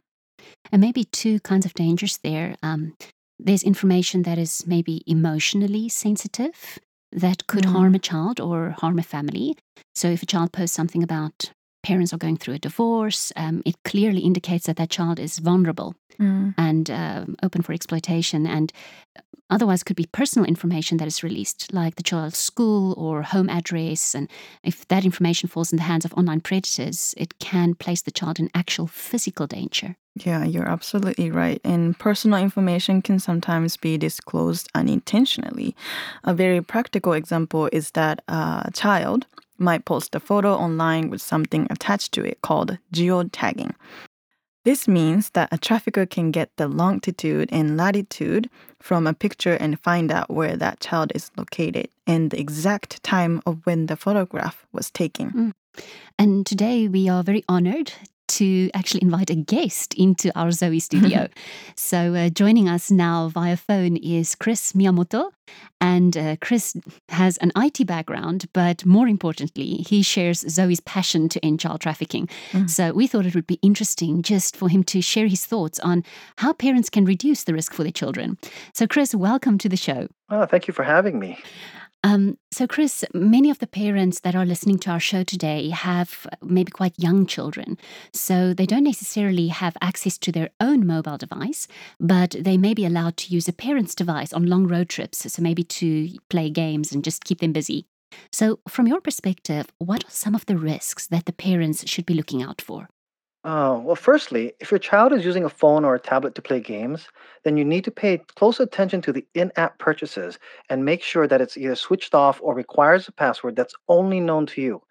And 0.74 0.82
maybe 0.82 1.06
two 1.06 1.40
kinds 1.40 1.66
of 1.66 1.74
dangers 1.74 2.18
there. 2.18 2.56
Um, 2.64 2.98
there's 3.40 3.64
information 3.64 4.24
that 4.24 4.38
is 4.38 4.66
maybe 4.68 5.04
emotionally 5.08 5.90
sensitive 5.90 6.80
that 7.12 7.48
could 7.48 7.64
mm. 7.64 7.72
harm 7.72 7.96
a 7.96 8.00
child 8.00 8.40
or 8.40 8.76
harm 8.78 9.00
a 9.00 9.04
family. 9.04 9.58
So 9.96 10.10
if 10.10 10.22
a 10.22 10.26
child 10.26 10.52
posts 10.52 10.76
something 10.76 11.02
about 11.04 11.52
parents 11.82 12.14
are 12.14 12.18
going 12.18 12.38
through 12.38 12.56
a 12.56 12.60
divorce, 12.60 13.32
um, 13.36 13.62
it 13.66 13.76
clearly 13.84 14.20
indicates 14.20 14.66
that 14.66 14.76
that 14.76 14.90
child 14.90 15.20
is 15.20 15.40
vulnerable 15.40 15.96
mm. 16.20 16.54
and 16.58 16.90
uh, 16.90 17.26
open 17.42 17.62
for 17.62 17.74
exploitation. 17.74 18.46
And 18.46 18.72
otherwise, 19.50 19.84
could 19.84 19.96
be 19.96 20.06
personal 20.12 20.48
information 20.48 20.98
that 20.98 21.08
is 21.08 21.24
released, 21.24 21.74
like 21.74 21.96
the 21.96 22.04
child's 22.04 22.38
school 22.38 22.94
or 22.98 23.24
home 23.24 23.50
address. 23.50 24.16
And 24.16 24.30
if 24.64 24.88
that 24.88 25.06
information 25.06 25.50
falls 25.50 25.72
in 25.72 25.78
the 25.78 25.84
hands 25.84 26.06
of 26.06 26.14
online 26.14 26.42
predators, 26.42 27.14
it 27.18 27.40
can 27.40 27.76
place 27.76 28.02
the 28.02 28.12
child 28.12 28.40
in 28.40 28.50
actual 28.54 28.88
physical 28.88 29.48
danger. 29.48 29.96
Yeah, 30.16 30.44
you're 30.44 30.68
absolutely 30.68 31.32
right. 31.32 31.62
And 31.64 31.98
personal 31.98 32.40
information 32.40 33.02
can 33.02 33.20
sometimes 33.20 33.78
be 33.78 33.98
disclosed 33.98 34.68
unintentionally. 34.76 35.76
A 36.24 36.34
very 36.34 36.62
practical 36.62 37.14
example 37.14 37.70
is 37.72 37.92
that 37.92 38.22
a 38.28 38.70
child 38.74 39.28
might 39.58 39.86
post 39.86 40.16
a 40.16 40.20
photo 40.20 40.54
online 40.54 41.10
with 41.10 41.22
something 41.22 41.68
attached 41.70 42.12
to 42.14 42.24
it 42.24 42.42
called 42.42 42.78
geotagging. 42.94 43.74
This 44.66 44.88
means 44.88 45.30
that 45.32 45.50
a 45.52 45.58
trafficker 45.58 46.06
can 46.06 46.32
get 46.32 46.50
the 46.58 46.68
longitude 46.68 47.50
and 47.52 47.78
latitude 47.78 48.50
from 48.80 49.08
a 49.08 49.14
picture 49.14 49.54
and 49.54 49.80
find 49.80 50.12
out 50.12 50.30
where 50.30 50.58
that 50.58 50.80
child 50.80 51.12
is 51.16 51.32
located 51.38 51.88
and 52.06 52.30
the 52.30 52.40
exact 52.40 53.02
time 53.02 53.42
of 53.46 53.66
when 53.66 53.86
the 53.86 53.96
photograph 53.96 54.66
was 54.74 54.92
taken. 54.92 55.32
Mm. 55.32 55.84
And 56.18 56.46
today 56.46 56.88
we 56.88 57.08
are 57.08 57.24
very 57.24 57.44
honored 57.48 57.94
to 58.30 58.70
actually 58.74 59.02
invite 59.04 59.30
a 59.30 59.36
guest 59.36 59.94
into 59.96 60.32
our 60.40 60.52
Zoe 60.52 60.80
studio. 60.80 61.28
so, 61.76 62.14
uh, 62.16 62.30
joining 62.30 62.70
us 62.70 62.90
now 62.92 63.28
via 63.30 63.58
phone 63.58 63.98
is 63.98 64.36
Chris 64.36 64.74
Miyamoto. 64.74 65.32
And 65.82 66.16
uh, 66.16 66.36
Chris 66.42 66.78
has 67.10 67.38
an 67.38 67.52
IT 67.56 67.88
background, 67.88 68.46
but 68.54 68.86
more 68.86 69.08
importantly, 69.08 69.78
he 69.78 70.04
shares 70.04 70.42
Zoe's 70.48 70.80
passion 70.80 71.28
to 71.30 71.44
end 71.44 71.60
child 71.60 71.82
trafficking. 71.82 72.28
Mm. 72.52 72.70
So, 72.70 72.94
we 72.94 73.08
thought 73.08 73.26
it 73.26 73.36
would 73.36 73.48
be 73.48 73.60
interesting 73.62 74.22
just 74.22 74.56
for 74.56 74.70
him 74.70 74.84
to 74.86 75.02
share 75.02 75.28
his 75.28 75.46
thoughts 75.46 75.80
on 75.80 76.04
how 76.38 76.54
parents 76.54 76.90
can 76.90 77.06
reduce 77.06 77.44
the 77.44 77.54
risk 77.54 77.74
for 77.74 77.84
their 77.84 77.92
children. 77.92 78.38
So, 78.74 78.88
Chris, 78.88 79.16
welcome 79.16 79.58
to 79.58 79.70
the 79.70 79.78
show. 79.78 80.08
Oh, 80.30 80.46
thank 80.46 80.68
you 80.68 80.74
for 80.74 80.84
having 80.84 81.18
me. 81.18 81.40
Um, 82.04 82.38
so, 82.52 82.66
Chris, 82.66 83.04
many 83.14 83.50
of 83.50 83.60
the 83.60 83.68
parents 83.68 84.22
that 84.22 84.36
are 84.36 84.46
listening 84.46 84.80
to 84.80 84.92
our 84.92 85.02
show 85.02 85.24
today 85.24 85.70
have 85.70 86.26
maybe 86.42 86.72
quite 86.72 86.94
young 86.98 87.26
children. 87.26 87.78
So, 88.14 88.54
they 88.54 88.66
don't 88.66 88.86
necessarily 88.86 89.48
have 89.50 89.76
access 89.82 90.18
to 90.20 90.32
their 90.32 90.50
own 90.62 90.88
mobile 90.88 91.18
device, 91.18 91.68
but 92.00 92.36
they 92.40 92.58
may 92.58 92.74
be 92.74 92.86
allowed 92.86 93.18
to 93.18 93.34
use 93.34 93.50
a 93.50 93.54
parent's 93.54 93.96
device 93.96 94.32
on 94.32 94.46
long 94.46 94.66
road 94.66 94.88
trips. 94.88 95.32
So, 95.32 95.42
maybe 95.42 95.64
to 95.64 96.10
play 96.30 96.50
games 96.50 96.94
and 96.94 97.04
just 97.04 97.26
keep 97.26 97.40
them 97.40 97.52
busy. 97.52 97.86
So, 98.32 98.60
from 98.70 98.88
your 98.88 99.02
perspective, 99.02 99.68
what 99.78 100.06
are 100.06 100.12
some 100.12 100.36
of 100.36 100.46
the 100.46 100.58
risks 100.58 101.06
that 101.08 101.26
the 101.26 101.34
parents 101.34 101.88
should 101.90 102.06
be 102.06 102.14
looking 102.14 102.42
out 102.42 102.62
for? 102.62 102.90
Oh, 103.46 103.80
well, 103.80 103.96
firstly, 103.96 104.54
if 104.60 104.70
your 104.72 104.80
child 104.80 105.14
is 105.14 105.24
using 105.26 105.46
a 105.46 105.50
phone 105.50 105.86
or 105.86 105.96
a 105.96 106.00
tablet 106.00 106.36
to 106.36 106.42
play 106.42 106.60
games, 106.60 107.08
then 107.44 107.56
you 107.58 107.64
need 107.64 107.86
to 107.86 107.92
pay 107.92 108.18
close 108.36 108.60
attention 108.60 109.02
to 109.04 109.14
the 109.14 109.26
in 109.34 109.52
app 109.56 109.78
purchases 109.80 110.38
and 110.70 110.84
make 110.86 111.02
sure 111.02 111.26
that 111.28 111.40
it's 111.42 111.58
either 111.58 111.76
switched 111.76 112.14
off 112.14 112.40
or 112.44 112.54
requires 112.54 113.08
a 113.08 113.14
password 113.14 113.56
that's 113.56 113.76
only 113.88 114.20
known 114.20 114.46
to 114.48 114.62
you. 114.62 114.82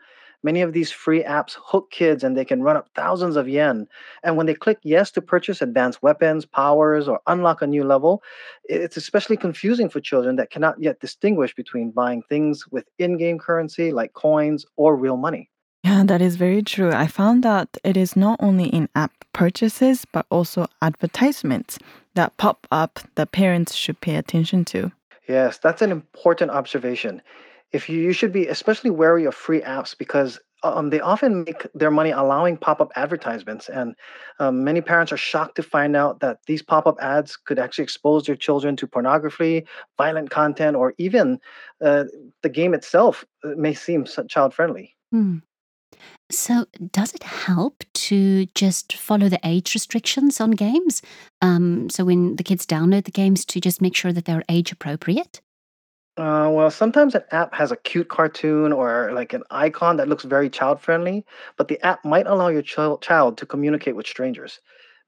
Many 0.43 0.63
of 0.63 0.73
these 0.73 0.91
free 0.91 1.23
apps 1.25 1.57
hook 1.63 1.91
kids 1.91 2.23
and 2.25 2.37
they 2.37 2.45
can 2.45 2.63
run 2.63 2.77
up 2.77 2.89
thousands 2.95 3.37
of 3.37 3.49
yen. 3.49 3.87
And 4.23 4.37
when 4.37 4.47
they 4.47 4.55
click 4.55 4.79
yes 4.83 5.11
to 5.13 5.21
purchase 5.23 5.61
advanced 5.61 6.03
weapons, 6.03 6.47
powers, 6.47 7.09
or 7.09 7.21
unlock 7.27 7.61
a 7.61 7.67
new 7.67 7.85
level, 7.85 8.23
it's 8.65 8.97
especially 8.97 9.37
confusing 9.37 9.89
for 9.91 10.01
children 10.01 10.37
that 10.37 10.51
cannot 10.51 10.81
yet 10.81 11.01
distinguish 11.01 11.55
between 11.55 11.91
buying 11.91 12.23
things 12.29 12.65
with 12.71 12.87
in 12.99 13.19
game 13.19 13.39
currency 13.39 13.91
like 13.93 14.13
coins 14.15 14.65
or 14.77 14.97
real 14.97 15.17
money. 15.17 15.51
That 16.05 16.23
is 16.23 16.37
very 16.37 16.63
true. 16.63 16.93
I 16.93 17.07
found 17.07 17.43
that 17.43 17.77
it 17.83 17.97
is 17.97 18.17
not 18.17 18.39
only 18.41 18.69
in 18.69 18.89
app 18.95 19.13
purchases, 19.33 20.05
but 20.05 20.27
also 20.31 20.67
advertisements 20.81 21.79
that 22.15 22.37
pop 22.37 22.67
up 22.71 23.01
that 23.17 23.33
parents 23.33 23.75
should 23.75 24.01
pay 24.01 24.15
attention 24.17 24.65
to. 24.67 24.93
Yes, 25.29 25.59
that's 25.59 25.83
an 25.83 25.91
important 25.91 26.51
observation. 26.51 27.21
If 27.73 27.89
you, 27.89 28.01
you 28.01 28.13
should 28.13 28.33
be 28.33 28.47
especially 28.47 28.91
wary 28.91 29.25
of 29.27 29.35
free 29.35 29.61
apps 29.61 29.97
because 29.97 30.41
um, 30.63 30.91
they 30.91 31.01
often 31.01 31.45
make 31.45 31.67
their 31.75 31.91
money 31.91 32.11
allowing 32.11 32.57
pop-up 32.57 32.91
advertisements, 32.97 33.69
and 33.69 33.95
um, 34.39 34.65
many 34.65 34.81
parents 34.81 35.13
are 35.13 35.17
shocked 35.17 35.57
to 35.57 35.63
find 35.63 35.95
out 35.95 36.21
that 36.21 36.39
these 36.47 36.63
pop-up 36.63 36.97
ads 37.01 37.37
could 37.37 37.59
actually 37.59 37.85
expose 37.85 38.27
their 38.27 38.37
children 38.37 38.75
to 38.77 38.87
pornography, 38.87 39.67
violent 39.97 40.31
content, 40.31 40.77
or 40.77 40.95
even 40.99 41.39
uh, 41.85 42.05
the 42.43 42.49
game 42.49 42.75
itself 42.75 43.25
uh, 43.45 43.49
may 43.57 43.75
seem 43.75 44.05
child-friendly. 44.29 44.97
Hmm. 45.11 45.39
So, 46.31 46.67
does 46.93 47.15
it 47.15 47.23
help 47.23 47.85
to 47.95 48.47
just 48.55 48.95
follow 48.95 49.29
the 49.29 49.41
age 49.45 49.75
restrictions 49.75 50.41
on 50.41 50.53
games? 50.53 51.03
Um, 51.41 51.89
so, 51.91 52.05
when 52.05 52.37
the 52.37 52.43
kids 52.43 52.67
download 52.67 53.05
the 53.05 53.11
games, 53.11 53.45
to 53.47 53.61
just 53.61 53.81
make 53.81 53.97
sure 53.97 54.13
that 54.13 54.25
they're 54.25 54.45
age 54.49 54.73
appropriate? 54.73 55.41
Uh, 56.19 56.51
well, 56.51 56.71
sometimes 56.71 57.15
an 57.15 57.23
app 57.31 57.55
has 57.55 57.71
a 57.71 57.77
cute 57.77 58.09
cartoon 58.09 58.73
or 58.73 59.13
like 59.13 59.33
an 59.33 59.45
icon 59.51 59.97
that 59.97 60.09
looks 60.09 60.25
very 60.25 60.51
child 60.51 60.81
friendly, 60.81 61.25
but 61.57 61.69
the 61.69 61.81
app 61.87 62.05
might 62.05 62.27
allow 62.27 62.49
your 62.49 62.63
chil- 62.63 62.99
child 62.99 63.39
to 63.39 63.47
communicate 63.47 63.95
with 63.95 64.07
strangers. 64.07 64.59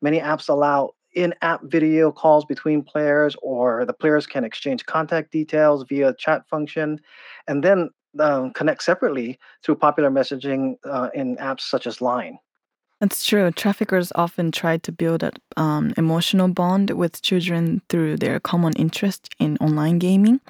Many 0.01 0.21
apps 0.21 0.49
allow 0.49 0.93
in 1.15 1.35
app 1.43 1.63
video 1.65 2.13
calls 2.13 2.45
between 2.45 2.83
players, 2.83 3.37
or 3.43 3.85
the 3.85 3.93
players 3.93 4.27
can 4.27 4.45
exchange 4.45 4.87
contact 4.87 5.33
details 5.33 5.85
via 5.89 6.15
chat 6.15 6.49
function. 6.49 7.01
And 7.49 7.65
then 7.65 7.91
um, 8.19 8.53
connect 8.53 8.83
separately 8.83 9.39
through 9.65 9.77
popular 9.77 10.11
messaging 10.11 10.77
uh, 10.85 11.11
in 11.15 11.37
apps 11.37 11.63
such 11.63 11.87
as 11.87 12.01
Line. 12.01 12.39
That's 13.01 13.25
true. 13.25 13.51
Traffickers 13.51 14.13
often 14.15 14.53
try 14.53 14.77
to 14.77 14.93
build 14.93 15.23
an 15.23 15.33
um, 15.57 15.95
emotional 15.97 16.49
bond 16.49 16.91
with 16.91 17.23
children 17.23 17.81
through 17.89 18.19
their 18.19 18.39
common 18.41 18.75
interest 18.75 19.31
in 19.39 19.57
online 19.57 19.99
gaming. 19.99 20.41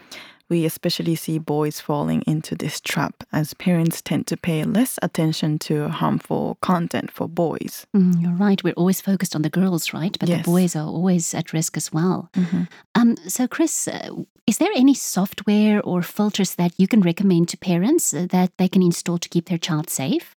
We 0.51 0.65
especially 0.67 1.15
see 1.15 1.39
boys 1.39 1.81
falling 1.81 2.23
into 2.27 2.57
this 2.57 2.81
trap 2.81 3.23
as 3.33 3.55
parents 3.55 4.03
tend 4.03 4.27
to 4.27 4.37
pay 4.37 4.65
less 4.65 4.99
attention 5.01 5.61
to 5.61 5.89
harmful 5.89 6.59
content 6.61 7.13
for 7.13 7.29
boys. 7.29 7.87
Mm, 7.97 8.21
you're 8.21 8.33
right. 8.35 8.63
We're 8.65 8.75
always 8.75 9.01
focused 9.01 9.37
on 9.37 9.43
the 9.43 9.49
girls, 9.49 9.95
right? 9.95 10.17
But 10.19 10.29
Yes. 10.29 10.45
the 10.45 10.51
boys 10.51 10.75
are 10.75 10.87
always 10.89 11.35
at 11.35 11.53
risk 11.53 11.77
as 11.77 11.93
well. 11.93 12.29
Mhm. 12.35 12.67
Um, 12.97 13.17
so, 13.29 13.47
Chris, 13.47 13.87
uh, 13.87 14.11
is 14.49 14.59
there 14.59 14.73
any 14.75 14.95
software 14.95 15.81
or 15.85 16.03
filters 16.03 16.57
that 16.57 16.73
you 16.79 16.89
can 16.89 17.01
recommend 17.01 17.49
to 17.51 17.57
parents 17.57 18.13
uh, 18.13 18.27
that 18.31 18.51
they 18.59 18.69
can 18.69 18.83
install 18.83 19.19
to 19.19 19.29
keep 19.29 19.45
their 19.49 19.59
child 19.59 19.89
safe? 19.89 20.35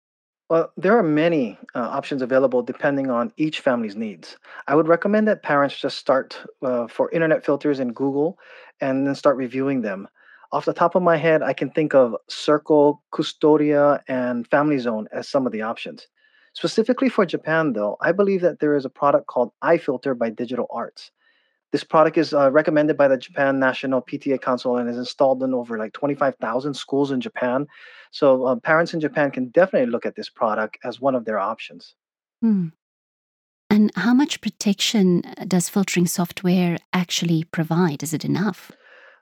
Well, 0.50 0.72
there 0.78 0.96
are 0.96 1.02
many 1.04 1.58
uh, 1.74 1.80
options 1.80 2.22
available 2.22 2.62
depending 2.62 3.10
on 3.10 3.32
each 3.38 3.62
family's 3.62 3.96
needs. 3.96 4.38
I 4.68 4.76
would 4.76 4.88
recommend 4.88 5.28
that 5.28 5.42
parents 5.42 5.76
just 5.80 5.98
start 5.98 6.38
uh, 6.62 6.86
for 6.88 7.10
internet 7.10 7.44
filters 7.44 7.80
in 7.80 7.94
Google 7.94 8.38
and 8.82 9.08
then 9.08 9.16
start 9.16 9.38
reviewing 9.38 9.82
them. 9.82 10.08
Off 10.52 10.66
the 10.66 10.74
top 10.74 10.96
of 10.96 11.02
my 11.02 11.18
head, 11.18 11.42
I 11.42 11.54
can 11.54 11.72
think 11.72 11.96
of 11.96 12.16
Circle, 12.30 13.02
Qustodio, 13.12 14.00
and 14.08 14.48
Family 14.48 14.78
Zone 14.78 15.08
as 15.12 15.28
some 15.28 15.46
of 15.48 15.52
the 15.52 15.64
options. 15.64 16.08
Specifically 16.54 17.10
for 17.10 17.26
Japan, 17.26 17.74
though, 17.74 17.98
I 18.02 18.12
believe 18.12 18.42
that 18.42 18.60
there 18.60 18.76
is 18.76 18.86
a 18.86 18.90
product 18.90 19.26
called 19.26 19.52
iFilter 19.64 20.16
by 20.16 20.30
Digital 20.30 20.68
Arts. 20.70 21.12
This 21.72 21.84
product 21.84 22.20
is 22.20 22.36
uh, 22.36 22.52
recommended 22.52 22.98
by 22.98 23.08
the 23.08 23.18
Japan 23.18 23.58
National 23.58 24.00
PTA 24.00 24.40
Council 24.40 24.78
and 24.78 24.88
is 24.88 24.98
installed 24.98 25.42
in 25.42 25.56
over 25.56 25.80
like 25.80 25.94
25,000 25.94 26.76
schools 26.76 27.10
in 27.10 27.20
Japan. 27.20 27.66
So 28.12 28.46
uh, 28.46 28.56
parents 28.58 28.94
in 28.94 29.00
Japan 29.00 29.32
can 29.32 29.50
definitely 29.50 29.90
look 29.90 30.06
at 30.06 30.16
this 30.16 30.30
product 30.30 30.78
as 30.84 31.02
one 31.02 31.16
of 31.16 31.26
their 31.26 31.40
options. 31.40 31.96
Hmm. 32.42 32.68
And 33.74 33.90
how 33.96 34.14
much 34.14 34.40
protection 34.40 35.24
uh, 35.26 35.46
does 35.46 35.68
filtering 35.68 36.06
software 36.06 36.78
actually 36.94 37.44
provide? 37.46 38.04
Is 38.04 38.14
it 38.14 38.24
enough? 38.24 38.72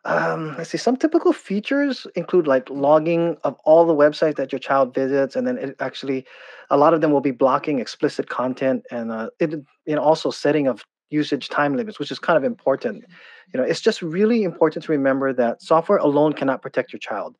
Um, 0.03 0.55
let's 0.57 0.71
see. 0.71 0.77
Some 0.77 0.97
typical 0.97 1.31
features 1.31 2.05
include 2.15 2.47
like 2.47 2.69
logging 2.69 3.37
of 3.45 3.55
all 3.63 3.85
the 3.85 3.95
websites 3.95 4.35
that 4.35 4.51
your 4.51 4.59
child 4.59 4.93
visits, 4.93 5.37
and 5.37 5.47
then 5.47 5.57
it 5.57 5.77
actually, 5.79 6.25
a 6.69 6.75
lot 6.75 6.93
of 6.93 6.99
them 6.99 7.11
will 7.11 7.21
be 7.21 7.31
blocking 7.31 7.79
explicit 7.79 8.27
content, 8.27 8.83
and 8.91 9.09
uh, 9.09 9.29
it, 9.39 9.51
know, 9.95 10.01
also 10.01 10.31
setting 10.31 10.67
of 10.67 10.83
usage 11.11 11.49
time 11.49 11.75
limits, 11.75 11.99
which 11.99 12.11
is 12.11 12.19
kind 12.19 12.37
of 12.37 12.43
important. 12.43 13.03
You 13.53 13.59
know, 13.59 13.65
it's 13.65 13.81
just 13.81 14.01
really 14.01 14.43
important 14.43 14.85
to 14.85 14.91
remember 14.91 15.33
that 15.33 15.61
software 15.61 15.97
alone 15.97 16.33
cannot 16.33 16.61
protect 16.61 16.93
your 16.93 16.99
child. 16.99 17.35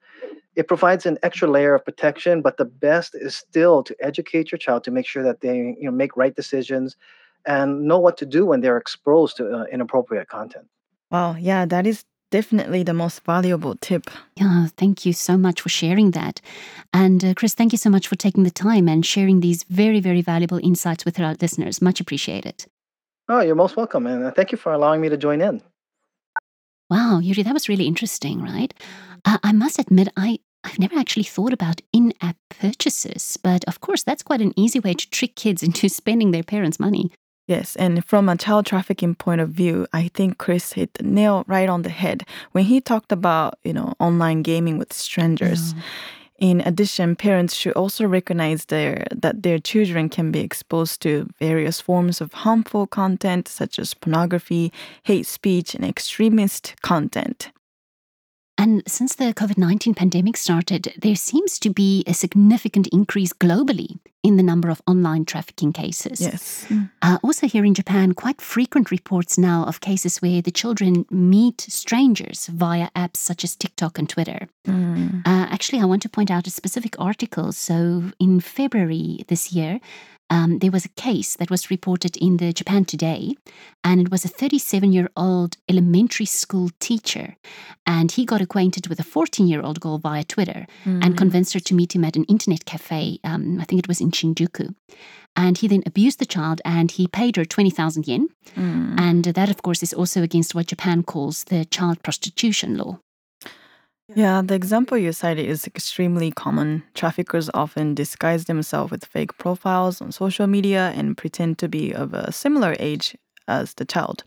It 0.56 0.68
provides 0.68 1.06
an 1.06 1.18
extra 1.24 1.50
layer 1.50 1.74
of 1.74 1.86
protection, 1.86 2.42
but 2.42 2.58
the 2.58 2.66
best 2.66 3.16
is 3.16 3.36
still 3.36 3.84
to 3.84 3.96
educate 4.02 4.52
your 4.52 4.60
child 4.60 4.84
to 4.84 4.92
make 4.92 5.08
sure 5.08 5.24
that 5.24 5.42
they, 5.42 5.56
you 5.56 5.84
know, 5.84 5.92
make 5.92 6.18
right 6.18 6.36
decisions 6.36 6.98
and 7.46 7.84
know 7.84 7.98
what 7.98 8.18
to 8.18 8.26
do 8.26 8.46
when 8.46 8.62
they're 8.62 8.78
exposed 8.78 9.38
to 9.38 9.50
uh, 9.50 9.64
inappropriate 9.72 10.28
content. 10.28 10.68
Wow, 11.10 11.36
yeah, 11.40 11.66
that 11.66 11.88
is 11.88 12.06
definitely 12.32 12.84
the 12.84 12.94
most 12.94 13.24
valuable 13.26 13.76
tip. 13.76 14.10
Yeah, 14.36 14.68
thank 14.78 15.06
you 15.06 15.14
so 15.14 15.38
much 15.38 15.62
for 15.62 15.70
sharing 15.70 16.12
that. 16.12 16.42
And 16.94 17.24
uh, 17.24 17.34
Chris, 17.34 17.54
thank 17.54 17.72
you 17.72 17.78
so 17.78 17.90
much 17.90 18.08
for 18.08 18.16
taking 18.16 18.44
the 18.44 18.52
time 18.52 18.88
and 18.88 19.06
sharing 19.06 19.40
these 19.42 19.64
very, 19.64 20.00
very 20.00 20.22
valuable 20.22 20.60
insights 20.64 21.06
with 21.06 21.20
our 21.20 21.36
listeners. 21.42 21.82
Much 21.82 22.00
appreciated. 22.00 22.66
Oh, 23.30 23.42
you're 23.42 23.56
most 23.56 23.78
welcome, 23.78 24.08
and 24.08 24.24
uh, 24.24 24.32
thank 24.32 24.52
you 24.52 24.58
for 24.58 24.74
allowing 24.74 25.02
me 25.02 25.10
to 25.10 25.18
join 25.18 25.42
in. 25.42 25.62
Wow, 26.90 27.20
Yuri, 27.20 27.44
that 27.44 27.54
was 27.54 27.70
really 27.70 27.88
interesting, 27.88 28.42
right? 28.42 28.74
Uh, 29.24 29.38
I 29.44 29.54
must 29.54 29.80
admit, 29.80 30.10
I, 30.18 30.40
I've 30.64 30.80
never 30.80 30.98
actually 30.98 31.24
thought 31.24 31.54
about 31.54 31.82
in 31.94 32.14
app 32.22 32.36
purchases, 32.50 33.38
but 33.42 33.64
of 33.66 33.80
course, 33.80 34.04
that's 34.04 34.24
quite 34.24 34.42
an 34.42 34.54
easy 34.58 34.80
way 34.80 34.94
to 34.94 35.10
trick 35.10 35.36
kids 35.36 35.64
into 35.68 35.88
spending 35.88 36.32
their 36.32 36.44
parents' 36.44 36.80
money. 36.80 37.12
Yes, 37.48 37.76
and 37.76 38.06
from 38.06 38.30
a 38.30 38.38
child 38.38 38.66
trafficking 38.66 39.16
point 39.16 39.42
of 39.42 39.50
view, 39.50 39.88
I 39.92 40.10
think 40.10 40.38
Chris 40.38 40.74
hit 40.74 40.94
the 40.94 41.04
nail 41.04 41.44
right 41.48 41.68
on 41.68 41.82
the 41.82 41.90
head 41.90 42.24
when 42.52 42.66
he 42.66 42.80
talked 42.80 43.12
about, 43.12 43.58
you 43.64 43.74
know, 43.74 43.94
online 44.00 44.42
gaming 44.42 44.78
with 44.78 44.94
strangers. 44.94 45.74
In 46.42 46.62
addition, 46.62 47.16
parents 47.16 47.54
should 47.54 47.74
also 47.74 48.08
recognize 48.08 48.66
their, 48.66 49.06
that 49.16 49.44
their 49.44 49.60
children 49.60 50.10
can 50.10 50.32
be 50.32 50.40
exposed 50.40 51.00
to 51.04 51.30
various 51.40 51.80
forms 51.80 52.20
of 52.20 52.34
harmful 52.34 52.88
content 52.88 53.48
such 53.48 53.78
as 53.78 53.94
pornography, 53.94 54.74
hate 55.04 55.28
speech, 55.28 55.76
and 55.76 55.86
extremist 55.86 56.74
content. 56.82 57.52
And 58.62 58.84
since 58.86 59.16
the 59.16 59.34
COVID 59.34 59.58
19 59.58 59.96
pandemic 59.96 60.38
started, 60.38 60.94
there 60.96 61.16
seems 61.16 61.58
to 61.58 61.72
be 61.72 62.04
a 62.06 62.14
significant 62.14 62.86
increase 62.92 63.34
globally 63.34 63.98
in 64.22 64.38
the 64.38 64.44
number 64.44 64.70
of 64.70 64.84
online 64.86 65.26
trafficking 65.26 65.74
cases. 65.74 66.22
Yes. 66.22 66.68
Uh, 67.02 67.18
also, 67.24 67.48
here 67.48 67.66
in 67.66 67.74
Japan, 67.74 68.14
quite 68.14 68.40
frequent 68.40 68.92
reports 68.92 69.36
now 69.36 69.64
of 69.64 69.82
cases 69.82 70.22
where 70.22 70.44
the 70.44 70.52
children 70.52 71.08
meet 71.10 71.62
strangers 71.62 72.46
via 72.46 72.92
apps 72.96 73.18
such 73.18 73.44
as 73.44 73.56
TikTok 73.56 73.98
and 73.98 74.08
Twitter. 74.08 74.48
Mm. 74.68 75.22
Uh, 75.26 75.48
actually, 75.50 75.82
I 75.82 75.86
want 75.86 76.04
to 76.04 76.10
point 76.10 76.30
out 76.30 76.46
a 76.46 76.52
specific 76.52 77.00
article. 77.00 77.52
So, 77.54 78.12
in 78.20 78.40
February 78.42 79.26
this 79.28 79.52
year, 79.54 79.80
um, 80.32 80.60
there 80.60 80.72
was 80.72 80.86
a 80.86 80.90
case 80.90 81.36
that 81.36 81.52
was 81.52 81.70
reported 81.70 82.16
in 82.16 82.38
the 82.38 82.54
Japan 82.54 82.86
Today, 82.86 83.36
and 83.84 84.00
it 84.00 84.10
was 84.10 84.24
a 84.24 84.30
37 84.30 84.94
year 84.94 85.10
old 85.18 85.58
elementary 85.70 86.26
school 86.26 86.70
teacher. 86.80 87.36
And 87.86 88.12
he 88.12 88.26
got 88.26 88.42
acquainted 88.42 88.88
with 88.88 89.00
a 89.00 89.04
14 89.04 89.48
year 89.48 89.62
old 89.62 89.82
girl 89.82 89.98
via 89.98 90.24
Twitter 90.24 90.66
and 90.86 91.18
convinced 91.18 91.54
her 91.54 91.60
to 91.60 91.76
meet 91.76 91.94
him 91.94 92.06
at 92.06 92.16
an 92.16 92.24
internet 92.26 92.64
cafe. 92.66 93.20
Um, 93.26 93.60
I 93.60 93.66
think 93.66 93.80
it 93.80 93.90
was 93.90 94.00
in 94.00 94.12
Shinjuku. 94.12 94.74
And 95.36 95.58
he 95.58 95.68
then 95.68 95.84
abused 95.86 96.20
the 96.20 96.26
child 96.26 96.62
and 96.64 96.92
he 96.92 97.08
paid 97.08 97.36
her 97.36 97.46
20,000 97.46 98.08
yen. 98.08 98.30
Mm. 98.56 99.00
And 99.00 99.24
that, 99.26 99.50
of 99.50 99.62
course, 99.62 99.84
is 99.84 99.94
also 99.94 100.24
against 100.24 100.56
what 100.56 100.68
Japan 100.68 101.04
calls 101.04 101.46
the 101.46 101.66
child 101.66 102.04
prostitution 102.04 102.78
law. 102.78 103.00
Yeah, 104.16 104.42
the 104.44 104.56
example 104.56 104.98
you 104.98 105.12
cited 105.12 105.46
is 105.46 105.68
extremely 105.68 106.32
common. 106.32 106.84
Traffickers 106.94 107.50
often 107.54 107.96
disguise 107.96 108.46
themselves 108.46 108.92
with 108.92 109.06
fake 109.06 109.38
profiles 109.38 110.02
on 110.02 110.12
social 110.12 110.48
media 110.48 110.92
and 110.96 111.18
pretend 111.18 111.58
to 111.60 111.68
be 111.68 111.94
of 111.94 112.14
a 112.14 112.32
similar 112.32 112.76
age 112.80 113.16
as 113.48 113.74
the 113.76 113.86
child. 113.86 114.24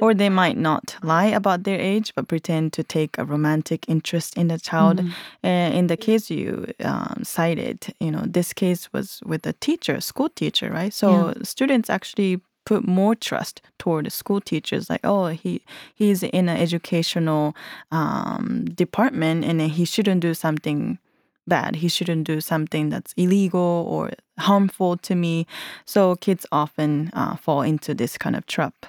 Or 0.00 0.14
they 0.14 0.28
might 0.28 0.56
not 0.56 0.96
lie 1.02 1.26
about 1.26 1.64
their 1.64 1.80
age 1.80 2.12
but 2.14 2.28
pretend 2.28 2.72
to 2.74 2.82
take 2.82 3.18
a 3.18 3.24
romantic 3.24 3.88
interest 3.88 4.36
in 4.36 4.48
the 4.48 4.58
child. 4.58 4.98
Mm-hmm. 4.98 5.10
Uh, 5.44 5.78
in 5.78 5.86
the 5.86 5.96
case 5.96 6.30
you 6.30 6.66
um, 6.84 7.22
cited, 7.24 7.94
you 8.00 8.10
know, 8.10 8.24
this 8.26 8.52
case 8.52 8.92
was 8.92 9.20
with 9.24 9.46
a 9.46 9.54
teacher, 9.54 10.00
school 10.00 10.28
teacher, 10.28 10.70
right? 10.70 10.92
So 10.92 11.34
students 11.42 11.90
actually 11.90 12.40
put 12.64 12.86
more 12.86 13.14
trust 13.14 13.62
toward 13.78 14.10
school 14.12 14.40
teachers 14.40 14.90
like 14.90 15.00
oh 15.04 15.28
he 15.28 15.62
he's 15.94 16.22
in 16.22 16.48
an 16.48 16.56
educational 16.56 17.56
um, 17.90 18.64
department 18.74 19.44
and 19.44 19.60
he 19.60 19.84
shouldn't 19.84 20.20
do 20.20 20.34
something 20.34 20.98
bad. 21.46 21.76
He 21.76 21.88
shouldn't 21.88 22.26
do 22.26 22.40
something 22.40 22.90
that's 22.90 23.12
illegal 23.16 23.84
or 23.88 24.12
harmful 24.38 24.96
to 24.98 25.14
me. 25.14 25.46
So 25.84 26.16
kids 26.16 26.46
often 26.52 27.10
uh, 27.12 27.36
fall 27.36 27.62
into 27.62 27.92
this 27.94 28.16
kind 28.16 28.36
of 28.36 28.46
trap. 28.46 28.86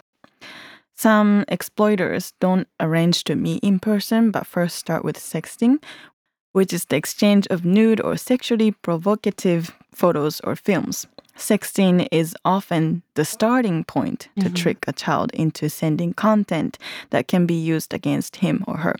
Some 0.94 1.46
exploiters 1.48 2.34
don't 2.40 2.68
arrange 2.80 3.24
to 3.24 3.36
meet 3.36 3.64
in 3.64 3.80
person 3.80 4.32
but 4.32 4.46
first 4.46 4.78
start 4.78 5.04
with 5.04 5.18
sexting 5.18 5.80
which 6.54 6.74
is 6.74 6.86
the 6.86 6.96
exchange 6.96 7.48
of 7.50 7.66
nude 7.66 8.02
or 8.02 8.18
sexually 8.18 8.72
provocative 8.72 9.74
photos 9.94 10.42
or 10.42 10.56
films. 10.56 11.08
Sexting 11.42 12.08
is 12.12 12.36
often 12.46 13.02
the 13.16 13.26
starting 13.26 13.84
point 13.84 14.30
to 14.40 14.50
trick 14.52 14.86
a 14.88 14.94
child 14.94 15.32
into 15.34 15.72
sending 15.72 16.14
content 16.14 16.78
that 17.10 17.28
can 17.28 17.48
be 17.48 17.56
used 17.56 17.96
against 17.96 18.36
him 18.38 18.64
or 18.68 18.78
her. 18.78 18.96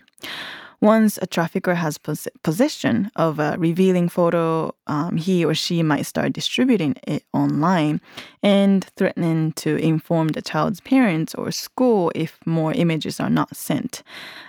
Once 0.80 1.20
a 1.22 1.26
trafficker 1.28 1.76
has 1.76 1.98
pos- 1.98 2.26
possession 2.42 3.12
of 3.14 3.38
a 3.38 3.54
revealing 3.58 4.08
photo, 4.08 4.74
um, 4.88 5.16
he 5.16 5.44
or 5.44 5.54
she 5.54 5.84
might 5.84 6.02
start 6.04 6.32
distributing 6.32 6.96
it 7.06 7.22
online 7.32 8.00
and 8.42 8.86
threatening 8.96 9.52
to 9.52 9.76
inform 9.76 10.26
the 10.28 10.42
child's 10.42 10.80
parents 10.80 11.36
or 11.36 11.52
school 11.52 12.10
if 12.16 12.40
more 12.44 12.72
images 12.72 13.20
are 13.20 13.30
not 13.30 13.54
sent. 13.54 14.02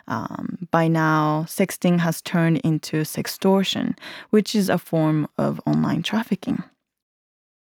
Um, 0.08 0.68
by 0.72 0.88
now, 0.88 1.46
sexting 1.48 2.00
has 2.00 2.24
turned 2.24 2.58
into 2.64 3.04
sextortion, 3.04 3.96
which 4.32 4.56
is 4.56 4.68
a 4.68 4.80
form 4.80 5.28
of 5.38 5.62
online 5.68 6.02
trafficking. 6.02 6.64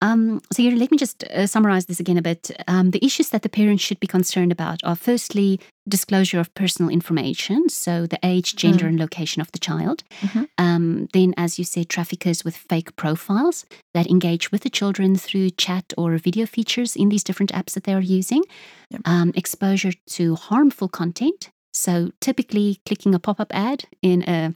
Um, 0.02 0.42
so, 0.52 0.62
Yuri, 0.62 0.76
let 0.76 0.90
me 0.90 0.98
just 0.98 1.22
uh, 1.24 1.46
summarize 1.46 1.86
this 1.86 2.00
again 2.00 2.18
a 2.18 2.22
bit. 2.22 2.50
Um, 2.66 2.90
the 2.90 3.02
issues 3.04 3.28
that 3.30 3.42
the 3.42 3.48
parents 3.48 3.84
should 3.84 4.00
be 4.00 4.08
concerned 4.08 4.52
about 4.52 4.80
are 4.84 4.96
firstly, 4.96 5.60
disclosure 5.88 6.38
of 6.38 6.52
personal 6.54 6.90
information, 6.90 7.68
so 7.68 8.06
the 8.06 8.18
age, 8.22 8.54
gender, 8.56 8.86
and 8.86 8.98
location 8.98 9.40
of 9.40 9.50
the 9.52 9.58
child. 9.58 10.04
Mhm. 10.20 10.48
Um, 10.58 11.08
then, 11.12 11.34
as 11.36 11.58
you 11.58 11.64
said, 11.64 11.88
traffickers 11.88 12.44
with 12.44 12.56
fake 12.56 12.94
profiles 12.96 13.64
that 13.94 14.06
engage 14.08 14.52
with 14.52 14.62
the 14.62 14.70
children 14.70 15.16
through 15.16 15.50
chat 15.50 15.92
or 15.96 16.16
video 16.18 16.46
features 16.46 16.94
in 16.96 17.08
these 17.08 17.24
different 17.24 17.52
apps 17.52 17.74
that 17.74 17.84
they 17.84 17.94
are 17.94 18.00
using. 18.18 18.42
Yep. 18.90 19.00
Um, 19.04 19.32
exposure 19.34 19.92
to 20.16 20.34
harmful 20.36 20.88
content. 20.88 21.50
So, 21.74 22.10
typically, 22.20 22.80
clicking 22.86 23.14
a 23.14 23.18
pop 23.18 23.40
up 23.40 23.50
ad 23.54 23.84
in 24.02 24.22
a 24.28 24.54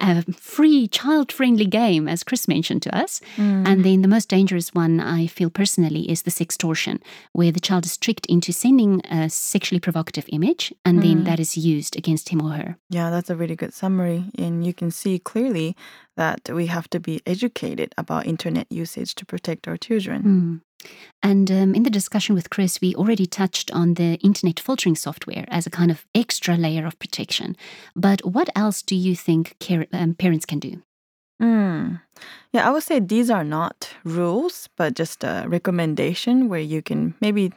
a 0.00 0.22
free 0.32 0.88
child 0.88 1.32
friendly 1.32 1.66
game, 1.66 2.08
as 2.08 2.22
Chris 2.24 2.48
mentioned 2.48 2.82
to 2.82 2.96
us. 2.96 3.20
And 3.36 3.84
then 3.84 4.02
the 4.02 4.08
most 4.08 4.28
dangerous 4.28 4.74
one, 4.74 5.00
I 5.00 5.26
feel 5.26 5.50
personally, 5.50 6.10
is 6.10 6.22
the 6.22 6.30
sextortion, 6.30 7.00
where 7.32 7.52
the 7.52 7.60
child 7.60 7.84
is 7.86 7.96
tricked 7.96 8.26
into 8.26 8.52
sending 8.52 9.00
a 9.10 9.28
sexually 9.28 9.80
provocative 9.80 10.24
image 10.32 10.72
and 10.84 11.02
then 11.02 11.18
Mm. 11.18 11.24
that 11.24 11.40
is 11.40 11.56
used 11.56 11.96
against 11.96 12.28
him 12.30 12.40
or 12.42 12.52
her. 12.52 12.76
Yeah, 12.90 13.10
that's 13.10 13.30
a 13.30 13.36
really 13.36 13.56
good 13.56 13.74
summary. 13.74 14.24
And 14.38 14.64
you 14.66 14.72
can 14.74 14.90
see 14.90 15.18
clearly 15.18 15.74
that 16.16 16.48
we 16.48 16.66
have 16.66 16.88
to 16.90 17.00
be 17.00 17.20
educated 17.26 17.94
about 17.96 18.26
internet 18.26 18.66
usage 18.70 19.14
to 19.16 19.24
protect 19.26 19.68
our 19.68 19.76
children. 19.76 20.22
Mm. 20.22 20.60
And 21.22 21.50
um, 21.50 21.74
in 21.74 21.82
the 21.82 21.90
discussion 21.90 22.34
with 22.34 22.50
Chris, 22.50 22.80
we 22.80 22.94
already 22.94 23.26
touched 23.26 23.70
on 23.72 23.94
the 23.94 24.14
internet 24.22 24.60
filtering 24.60 24.94
software 24.94 25.44
as 25.48 25.66
a 25.66 25.70
kind 25.70 25.90
of 25.90 26.06
extra 26.14 26.56
layer 26.56 26.86
of 26.86 26.98
protection. 26.98 27.56
But 27.96 28.24
what 28.24 28.48
else 28.54 28.82
do 28.82 28.94
you 28.94 29.16
think 29.16 29.56
care, 29.58 29.86
um, 29.92 30.14
parents 30.14 30.46
can 30.46 30.60
do? 30.60 30.82
Mm. 31.42 32.00
Yeah, 32.52 32.68
I 32.68 32.70
would 32.70 32.82
say 32.82 33.00
these 33.00 33.30
are 33.30 33.44
not 33.44 33.90
rules, 34.04 34.68
but 34.76 34.94
just 34.94 35.24
a 35.24 35.44
recommendation 35.46 36.48
where 36.48 36.60
you 36.60 36.82
can 36.82 37.14
maybe 37.20 37.52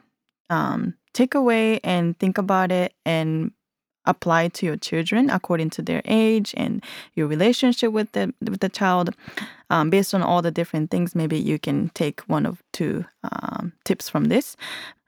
um, 0.50 0.96
take 1.14 1.36
away 1.36 1.80
and 1.84 2.18
think 2.20 2.38
about 2.38 2.72
it 2.72 2.94
and 3.06 3.52
apply 4.06 4.48
to 4.50 4.66
your 4.66 4.78
children 4.78 5.30
according 5.30 5.70
to 5.72 5.82
their 5.82 6.02
age 6.06 6.54
and 6.58 6.84
your 7.16 7.28
relationship 7.28 7.92
with 7.92 8.12
the 8.14 8.34
with 8.42 8.60
the 8.60 8.70
child. 8.70 9.16
Um, 9.70 9.90
based 9.90 10.14
on 10.14 10.22
all 10.22 10.42
the 10.42 10.52
different 10.52 10.92
things, 10.92 11.16
maybe 11.16 11.40
you 11.40 11.58
can 11.58 11.90
take 11.94 12.22
one 12.22 12.46
of 12.46 12.62
two 12.74 13.06
um, 13.24 13.72
tips 13.86 14.10
from 14.10 14.26
this. 14.26 14.58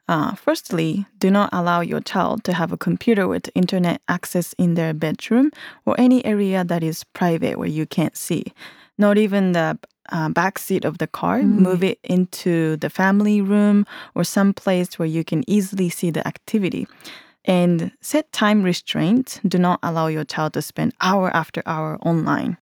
Uh, 0.06 0.34
firstly, 0.34 1.06
do 1.18 1.30
not 1.30 1.48
allow 1.52 1.80
your 1.80 2.00
child 2.00 2.44
to 2.44 2.52
have 2.52 2.72
a 2.72 2.76
computer 2.76 3.26
with 3.26 3.50
internet 3.54 4.00
access 4.08 4.52
in 4.54 4.74
their 4.74 4.92
bedroom 4.92 5.50
or 5.86 5.94
any 5.98 6.24
area 6.24 6.62
that 6.64 6.82
is 6.82 7.04
private 7.04 7.58
where 7.58 7.68
you 7.68 7.86
can't 7.86 8.16
see. 8.16 8.44
Not 8.98 9.16
even 9.16 9.52
the 9.52 9.78
uh, 10.10 10.28
back 10.28 10.58
seat 10.58 10.84
of 10.84 10.98
the 10.98 11.06
car. 11.06 11.40
Mm. 11.40 11.58
Move 11.58 11.82
it 11.82 11.98
into 12.04 12.76
the 12.76 12.90
family 12.90 13.40
room 13.40 13.86
or 14.14 14.24
some 14.24 14.52
place 14.52 14.98
where 14.98 15.08
you 15.08 15.24
can 15.24 15.42
easily 15.48 15.88
see 15.88 16.10
the 16.10 16.26
activity. 16.26 16.86
And 17.44 17.92
set 18.00 18.32
time 18.32 18.62
restraints. 18.62 19.40
Do 19.46 19.58
not 19.58 19.80
allow 19.82 20.06
your 20.06 20.24
child 20.24 20.54
to 20.54 20.62
spend 20.62 20.94
hour 21.00 21.30
after 21.34 21.62
hour 21.66 21.98
online. 22.02 22.58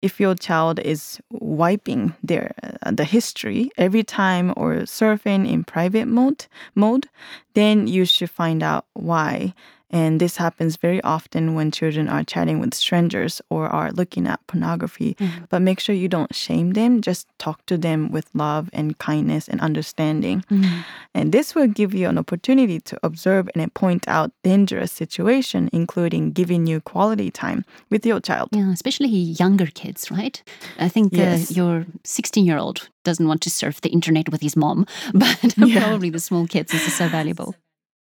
If 0.00 0.20
your 0.20 0.36
child 0.36 0.78
is 0.78 1.18
wiping 1.32 2.14
their 2.22 2.54
uh, 2.62 2.92
the 2.92 3.04
history 3.04 3.70
every 3.76 4.04
time 4.04 4.54
or 4.56 4.86
surfing 4.86 5.50
in 5.50 5.64
private 5.64 6.06
mode 6.06 6.46
mode, 6.76 7.08
then 7.54 7.88
you 7.88 8.04
should 8.04 8.30
find 8.30 8.62
out 8.62 8.86
why. 8.94 9.54
And 9.90 10.20
this 10.20 10.36
happens 10.36 10.76
very 10.76 11.00
often 11.02 11.54
when 11.54 11.70
children 11.70 12.08
are 12.08 12.22
chatting 12.22 12.60
with 12.60 12.74
strangers 12.74 13.40
or 13.48 13.68
are 13.68 13.90
looking 13.92 14.26
at 14.26 14.38
pornography. 14.46 15.14
Mhm. 15.18 15.48
But 15.48 15.62
make 15.62 15.80
sure 15.80 15.94
you 15.94 16.08
don't 16.08 16.34
shame 16.34 16.72
them. 16.74 17.00
Just 17.00 17.26
talk 17.38 17.64
to 17.66 17.78
them 17.78 18.10
with 18.12 18.26
love 18.34 18.68
and 18.72 18.98
kindness 18.98 19.48
and 19.48 19.60
understanding. 19.60 20.44
Mm. 20.50 20.84
And 21.14 21.32
this 21.32 21.54
will 21.54 21.68
give 21.68 21.94
you 21.94 22.08
an 22.08 22.18
opportunity 22.18 22.80
to 22.80 22.98
observe 23.02 23.48
and 23.54 23.72
point 23.74 24.04
out 24.08 24.30
dangerous 24.44 24.92
situation, 24.92 25.68
including 25.72 26.32
giving 26.32 26.66
you 26.66 26.80
quality 26.80 27.30
time 27.30 27.64
with 27.90 28.04
your 28.04 28.20
child. 28.20 28.48
Yeah, 28.52 28.70
especially 28.72 29.08
younger 29.08 29.66
kids, 29.72 30.10
right? 30.10 30.42
I 30.78 30.88
think 30.90 31.12
Yes. 31.16 31.50
uh, 31.50 31.54
your 31.54 31.86
16 32.04 32.44
year 32.44 32.58
old 32.58 32.88
doesn't 33.04 33.26
want 33.26 33.40
to 33.42 33.50
surf 33.50 33.80
the 33.80 33.88
internet 33.90 34.28
with 34.28 34.42
his 34.42 34.54
mom, 34.56 34.84
but 35.14 35.54
Yeah. 35.56 35.80
probably 35.80 36.10
the 36.10 36.20
small 36.20 36.46
kids 36.46 36.72
this 36.72 36.86
is 36.86 36.94
so 36.94 37.08
valuable. 37.08 37.54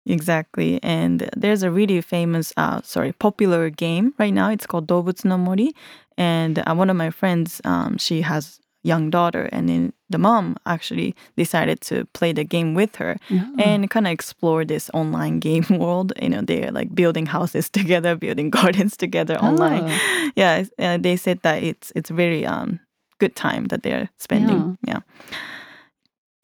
Exactly. 0.08 0.80
And 0.82 1.28
there's 1.36 1.62
a 1.62 1.70
really 1.70 2.00
famous, 2.00 2.52
uh, 2.56 2.80
sorry, 2.82 3.12
popular 3.12 3.70
game 3.70 4.14
right 4.18 4.32
now. 4.34 4.50
It's 4.50 4.66
called 4.66 4.86
Dobutsu 4.88 5.26
no 5.26 5.38
Mori. 5.38 5.72
And 6.16 6.58
uh, 6.58 6.74
one 6.74 6.90
of 6.90 6.96
my 6.96 7.10
friends, 7.10 7.60
um, 7.64 7.98
she 7.98 8.22
has 8.22 8.58
young 8.84 9.10
daughter 9.10 9.48
and 9.52 9.68
then 9.68 9.92
the 10.08 10.18
mom 10.18 10.56
actually 10.64 11.14
decided 11.36 11.80
to 11.80 12.04
play 12.14 12.32
the 12.32 12.44
game 12.44 12.74
with 12.74 12.94
her 12.96 13.16
Oh. 13.30 13.54
and 13.58 13.90
kind 13.90 14.06
of 14.06 14.12
explore 14.12 14.64
this 14.64 14.88
online 14.94 15.40
game 15.48 15.66
world 15.68 16.12
you 16.22 16.28
know 16.28 16.42
they're 16.42 16.70
like 16.70 16.94
building 16.94 17.26
houses 17.26 17.68
together 17.78 18.14
building 18.14 18.50
gardens 18.50 18.96
together 18.96 19.36
online 19.42 19.82
Oh. 19.90 20.30
yeah 20.36 20.64
uh, 20.78 20.96
they 20.96 21.16
said 21.16 21.40
that 21.42 21.62
it's 21.62 21.92
it's 21.96 22.08
very 22.08 22.46
um 22.46 22.78
good 23.18 23.34
time 23.34 23.64
that 23.66 23.82
they're 23.82 24.08
spending 24.16 24.78
yeah. 24.86 25.00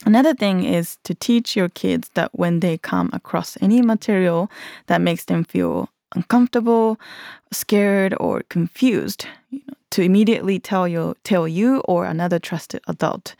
Another 0.05 0.33
thing 0.33 0.63
is 0.63 0.97
to 1.03 1.13
teach 1.15 1.55
your 1.55 1.69
kids 1.69 2.09
that 2.13 2.29
when 2.37 2.59
they 2.59 2.77
come 2.77 3.09
across 3.11 3.57
any 3.61 3.81
material 3.81 4.49
that 4.87 5.01
makes 5.01 5.25
them 5.25 5.43
feel 5.43 5.89
uncomfortable, 6.15 6.99
scared, 7.51 8.15
or 8.19 8.43
confused, 8.49 9.25
you 9.49 9.61
know, 9.67 9.73
to 9.91 10.01
immediately 10.01 10.59
tell 10.59 10.87
you 10.87 11.15
tell 11.23 11.47
you 11.47 11.79
or 11.81 12.05
another 12.05 12.39
trusted 12.39 12.81
adult. 12.87 13.35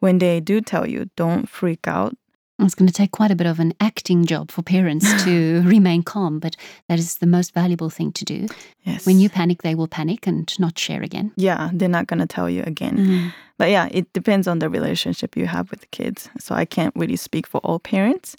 When 0.00 0.18
they 0.18 0.40
do 0.40 0.60
tell 0.60 0.86
you, 0.86 1.08
don't 1.16 1.48
freak 1.48 1.86
out. 1.86 2.16
It's 2.62 2.74
going 2.74 2.88
to 2.88 2.92
take 2.92 3.12
quite 3.12 3.30
a 3.30 3.36
bit 3.36 3.46
of 3.46 3.58
an 3.58 3.72
acting 3.80 4.26
job 4.26 4.50
for 4.50 4.62
parents 4.62 5.24
to 5.24 5.62
remain 5.64 6.02
calm, 6.02 6.38
but 6.38 6.56
that 6.88 6.98
is 6.98 7.16
the 7.16 7.26
most 7.26 7.54
valuable 7.54 7.88
thing 7.88 8.12
to 8.12 8.24
do. 8.24 8.48
Yes. 8.82 9.06
When 9.06 9.18
you 9.18 9.30
panic, 9.30 9.62
they 9.62 9.74
will 9.74 9.88
panic 9.88 10.26
and 10.26 10.52
not 10.58 10.78
share 10.78 11.02
again. 11.02 11.32
yeah, 11.36 11.70
they're 11.72 11.88
not 11.88 12.06
gonna 12.06 12.26
tell 12.26 12.50
you 12.50 12.62
again. 12.66 12.96
Mm. 12.98 13.32
But 13.60 13.68
yeah, 13.68 13.88
it 13.90 14.10
depends 14.14 14.48
on 14.48 14.60
the 14.60 14.70
relationship 14.70 15.36
you 15.36 15.46
have 15.46 15.70
with 15.70 15.80
the 15.80 15.86
kids. 15.88 16.30
So 16.38 16.54
I 16.54 16.64
can't 16.64 16.96
really 16.96 17.16
speak 17.16 17.46
for 17.46 17.60
all 17.60 17.78
parents. 17.78 18.34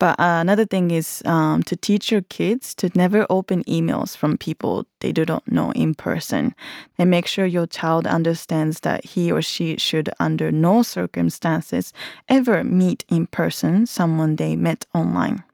But 0.00 0.18
uh, 0.18 0.40
another 0.40 0.64
thing 0.64 0.90
is 0.90 1.22
um, 1.26 1.62
to 1.62 1.76
teach 1.76 2.10
your 2.10 2.22
kids 2.22 2.74
to 2.74 2.90
never 2.92 3.24
open 3.30 3.62
emails 3.68 4.16
from 4.16 4.36
people 4.36 4.84
they 4.98 5.12
do 5.12 5.24
not 5.26 5.46
know 5.46 5.70
in 5.74 5.94
person. 5.94 6.56
And 6.98 7.08
make 7.08 7.28
sure 7.28 7.46
your 7.46 7.68
child 7.68 8.08
understands 8.08 8.80
that 8.80 9.04
he 9.04 9.30
or 9.30 9.42
she 9.42 9.76
should, 9.76 10.10
under 10.18 10.50
no 10.50 10.82
circumstances, 10.82 11.92
ever 12.28 12.64
meet 12.64 13.04
in 13.08 13.28
person 13.28 13.86
someone 13.86 14.34
they 14.34 14.56
met 14.56 14.86
online. 14.92 15.44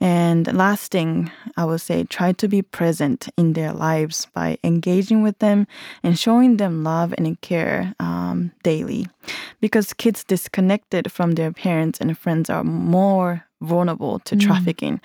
And 0.00 0.52
last 0.54 0.92
thing, 0.92 1.30
I 1.56 1.64
would 1.64 1.80
say 1.80 2.04
try 2.04 2.32
to 2.32 2.48
be 2.48 2.62
present 2.62 3.28
in 3.36 3.54
their 3.54 3.72
lives 3.72 4.28
by 4.32 4.58
engaging 4.62 5.22
with 5.22 5.38
them 5.40 5.66
and 6.02 6.18
showing 6.18 6.56
them 6.56 6.84
love 6.84 7.12
and 7.18 7.40
care 7.40 7.94
um, 7.98 8.52
daily. 8.62 9.06
Because 9.60 9.92
kids 9.92 10.22
disconnected 10.22 11.10
from 11.10 11.32
their 11.32 11.52
parents 11.52 12.00
and 12.00 12.16
friends 12.16 12.48
are 12.48 12.64
more 12.64 13.44
vulnerable 13.60 14.18
to 14.20 14.36
mm. 14.36 14.40
trafficking 14.40 15.00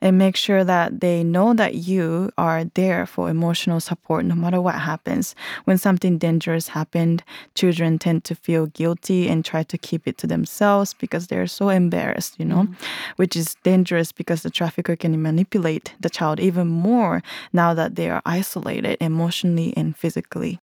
and 0.00 0.16
make 0.16 0.36
sure 0.36 0.64
that 0.64 1.00
they 1.00 1.22
know 1.22 1.52
that 1.54 1.74
you 1.74 2.30
are 2.38 2.64
there 2.74 3.06
for 3.06 3.28
emotional 3.28 3.80
support 3.80 4.24
no 4.24 4.34
matter 4.34 4.60
what 4.60 4.76
happens. 4.76 5.34
When 5.64 5.78
something 5.78 6.18
dangerous 6.18 6.68
happened, 6.68 7.22
children 7.54 7.98
tend 7.98 8.24
to 8.24 8.34
feel 8.34 8.66
guilty 8.66 9.28
and 9.28 9.44
try 9.44 9.62
to 9.64 9.78
keep 9.78 10.06
it 10.06 10.18
to 10.18 10.26
themselves 10.26 10.94
because 10.94 11.26
they're 11.26 11.46
so 11.46 11.68
embarrassed, 11.68 12.36
you 12.38 12.44
know, 12.44 12.64
mm. 12.64 12.74
which 13.16 13.36
is 13.36 13.56
dangerous 13.62 14.12
because 14.12 14.42
the 14.42 14.50
trafficker 14.50 14.96
can 14.96 15.20
manipulate 15.20 15.94
the 16.00 16.10
child 16.10 16.40
even 16.40 16.66
more 16.66 17.22
now 17.52 17.74
that 17.74 17.96
they 17.96 18.08
are 18.08 18.22
isolated 18.24 18.96
emotionally 19.00 19.74
and 19.76 19.96
physically. 19.96 20.58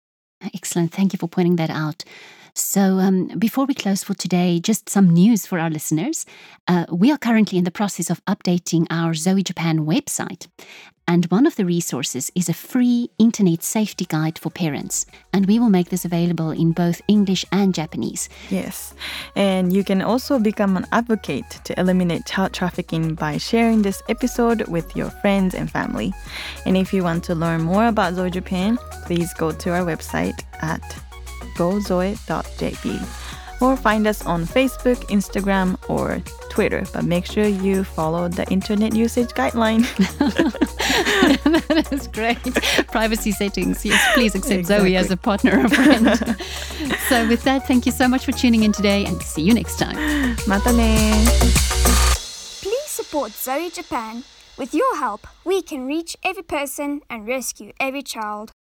Excellent. 0.55 0.92
Thank 0.92 1.12
you 1.12 1.18
for 1.18 1.28
pointing 1.28 1.57
that 1.57 1.70
out. 1.70 2.05
So, 2.55 2.99
um, 2.99 3.29
before 3.38 3.65
we 3.65 3.73
close 3.73 4.05
for 4.05 4.12
today, 4.12 4.61
just 4.61 4.91
some 4.91 5.09
news 5.09 5.47
for 5.47 5.59
our 5.59 5.71
listeners. 5.71 6.27
Uh, 6.69 6.85
we 6.93 7.11
are 7.11 7.17
currently 7.17 7.57
in 7.57 7.65
the 7.65 7.71
process 7.71 8.11
of 8.11 8.23
updating 8.27 8.87
our 8.91 9.15
Zoe 9.15 9.43
Japan 9.43 9.87
website. 9.87 10.49
And 11.09 11.25
one 11.27 11.47
of 11.47 11.57
the 11.57 11.65
resources 11.65 12.31
is 12.35 12.49
a 12.49 12.55
free 12.55 13.11
internet 13.19 13.62
safety 13.62 14.05
guide 14.05 14.38
for 14.38 14.51
parents. 14.51 15.07
And 15.33 15.47
we 15.47 15.59
will 15.59 15.71
make 15.71 15.88
this 15.88 16.05
available 16.05 16.51
in 16.51 16.73
both 16.73 17.01
English 17.09 17.45
and 17.53 17.75
Japanese. 17.75 18.29
Yes. 18.51 18.95
And 19.35 19.73
you 19.73 19.83
can 19.83 20.03
also 20.03 20.38
become 20.38 20.77
an 20.77 20.87
advocate 20.93 21.51
to 21.65 21.79
eliminate 21.81 22.27
child 22.27 22.53
trafficking 22.53 23.15
by 23.15 23.38
sharing 23.38 23.83
this 23.83 24.03
episode 24.09 24.69
with 24.69 24.95
your 24.95 25.11
friends 25.11 25.55
and 25.55 25.71
family. 25.71 26.12
And 26.67 26.77
if 26.77 26.93
you 26.93 27.03
want 27.03 27.25
to 27.25 27.35
learn 27.35 27.62
more 27.62 27.87
about 27.87 28.15
Zoe 28.15 28.31
Japan, 28.31 28.79
please 29.05 29.33
go 29.35 29.53
to 29.53 29.71
our 29.71 29.85
website 29.85 30.45
at 30.61 30.83
gozoe.jp 31.57 33.23
or 33.62 33.77
find 33.77 34.07
us 34.07 34.27
on 34.27 34.45
Facebook, 34.45 34.97
Instagram, 35.09 35.79
or 35.88 36.21
Twitter. 36.51 36.85
But 36.93 37.05
make 37.05 37.25
sure 37.25 37.45
you 37.45 37.85
follow 37.85 38.29
the 38.29 38.45
internet 38.51 38.95
usage 38.95 39.29
guideline. 39.29 39.83
that 41.69 41.93
is 41.93 42.09
great. 42.09 42.43
Privacy 42.88 43.31
settings. 43.31 43.85
Yes, 43.85 44.05
please 44.15 44.35
accept 44.35 44.67
Zoe 44.67 44.97
as 44.97 45.11
a 45.11 45.17
partner 45.17 45.65
or 45.65 45.69
friend. 45.69 46.07
so, 47.09 47.27
with 47.29 47.45
that, 47.45 47.67
thank 47.69 47.87
you 47.87 47.93
so 47.93 48.09
much 48.09 48.25
for 48.25 48.33
tuning 48.33 48.65
in 48.65 48.73
today 48.73 49.05
and 49.05 49.23
see 49.23 49.43
you 49.43 49.55
next 49.55 49.79
time. 49.79 49.97
Mata 50.49 50.73
ne! 50.73 51.25
Please 52.61 52.88
support 52.88 53.33
Zoe 53.33 53.71
Japan. 53.71 54.25
With 54.59 54.75
your 54.75 54.97
help, 54.99 55.27
we 55.45 55.62
can 55.62 55.87
reach 55.87 56.17
every 56.23 56.43
person 56.43 57.01
and 57.09 57.27
rescue 57.27 57.73
every 57.81 58.03
child. 58.03 58.53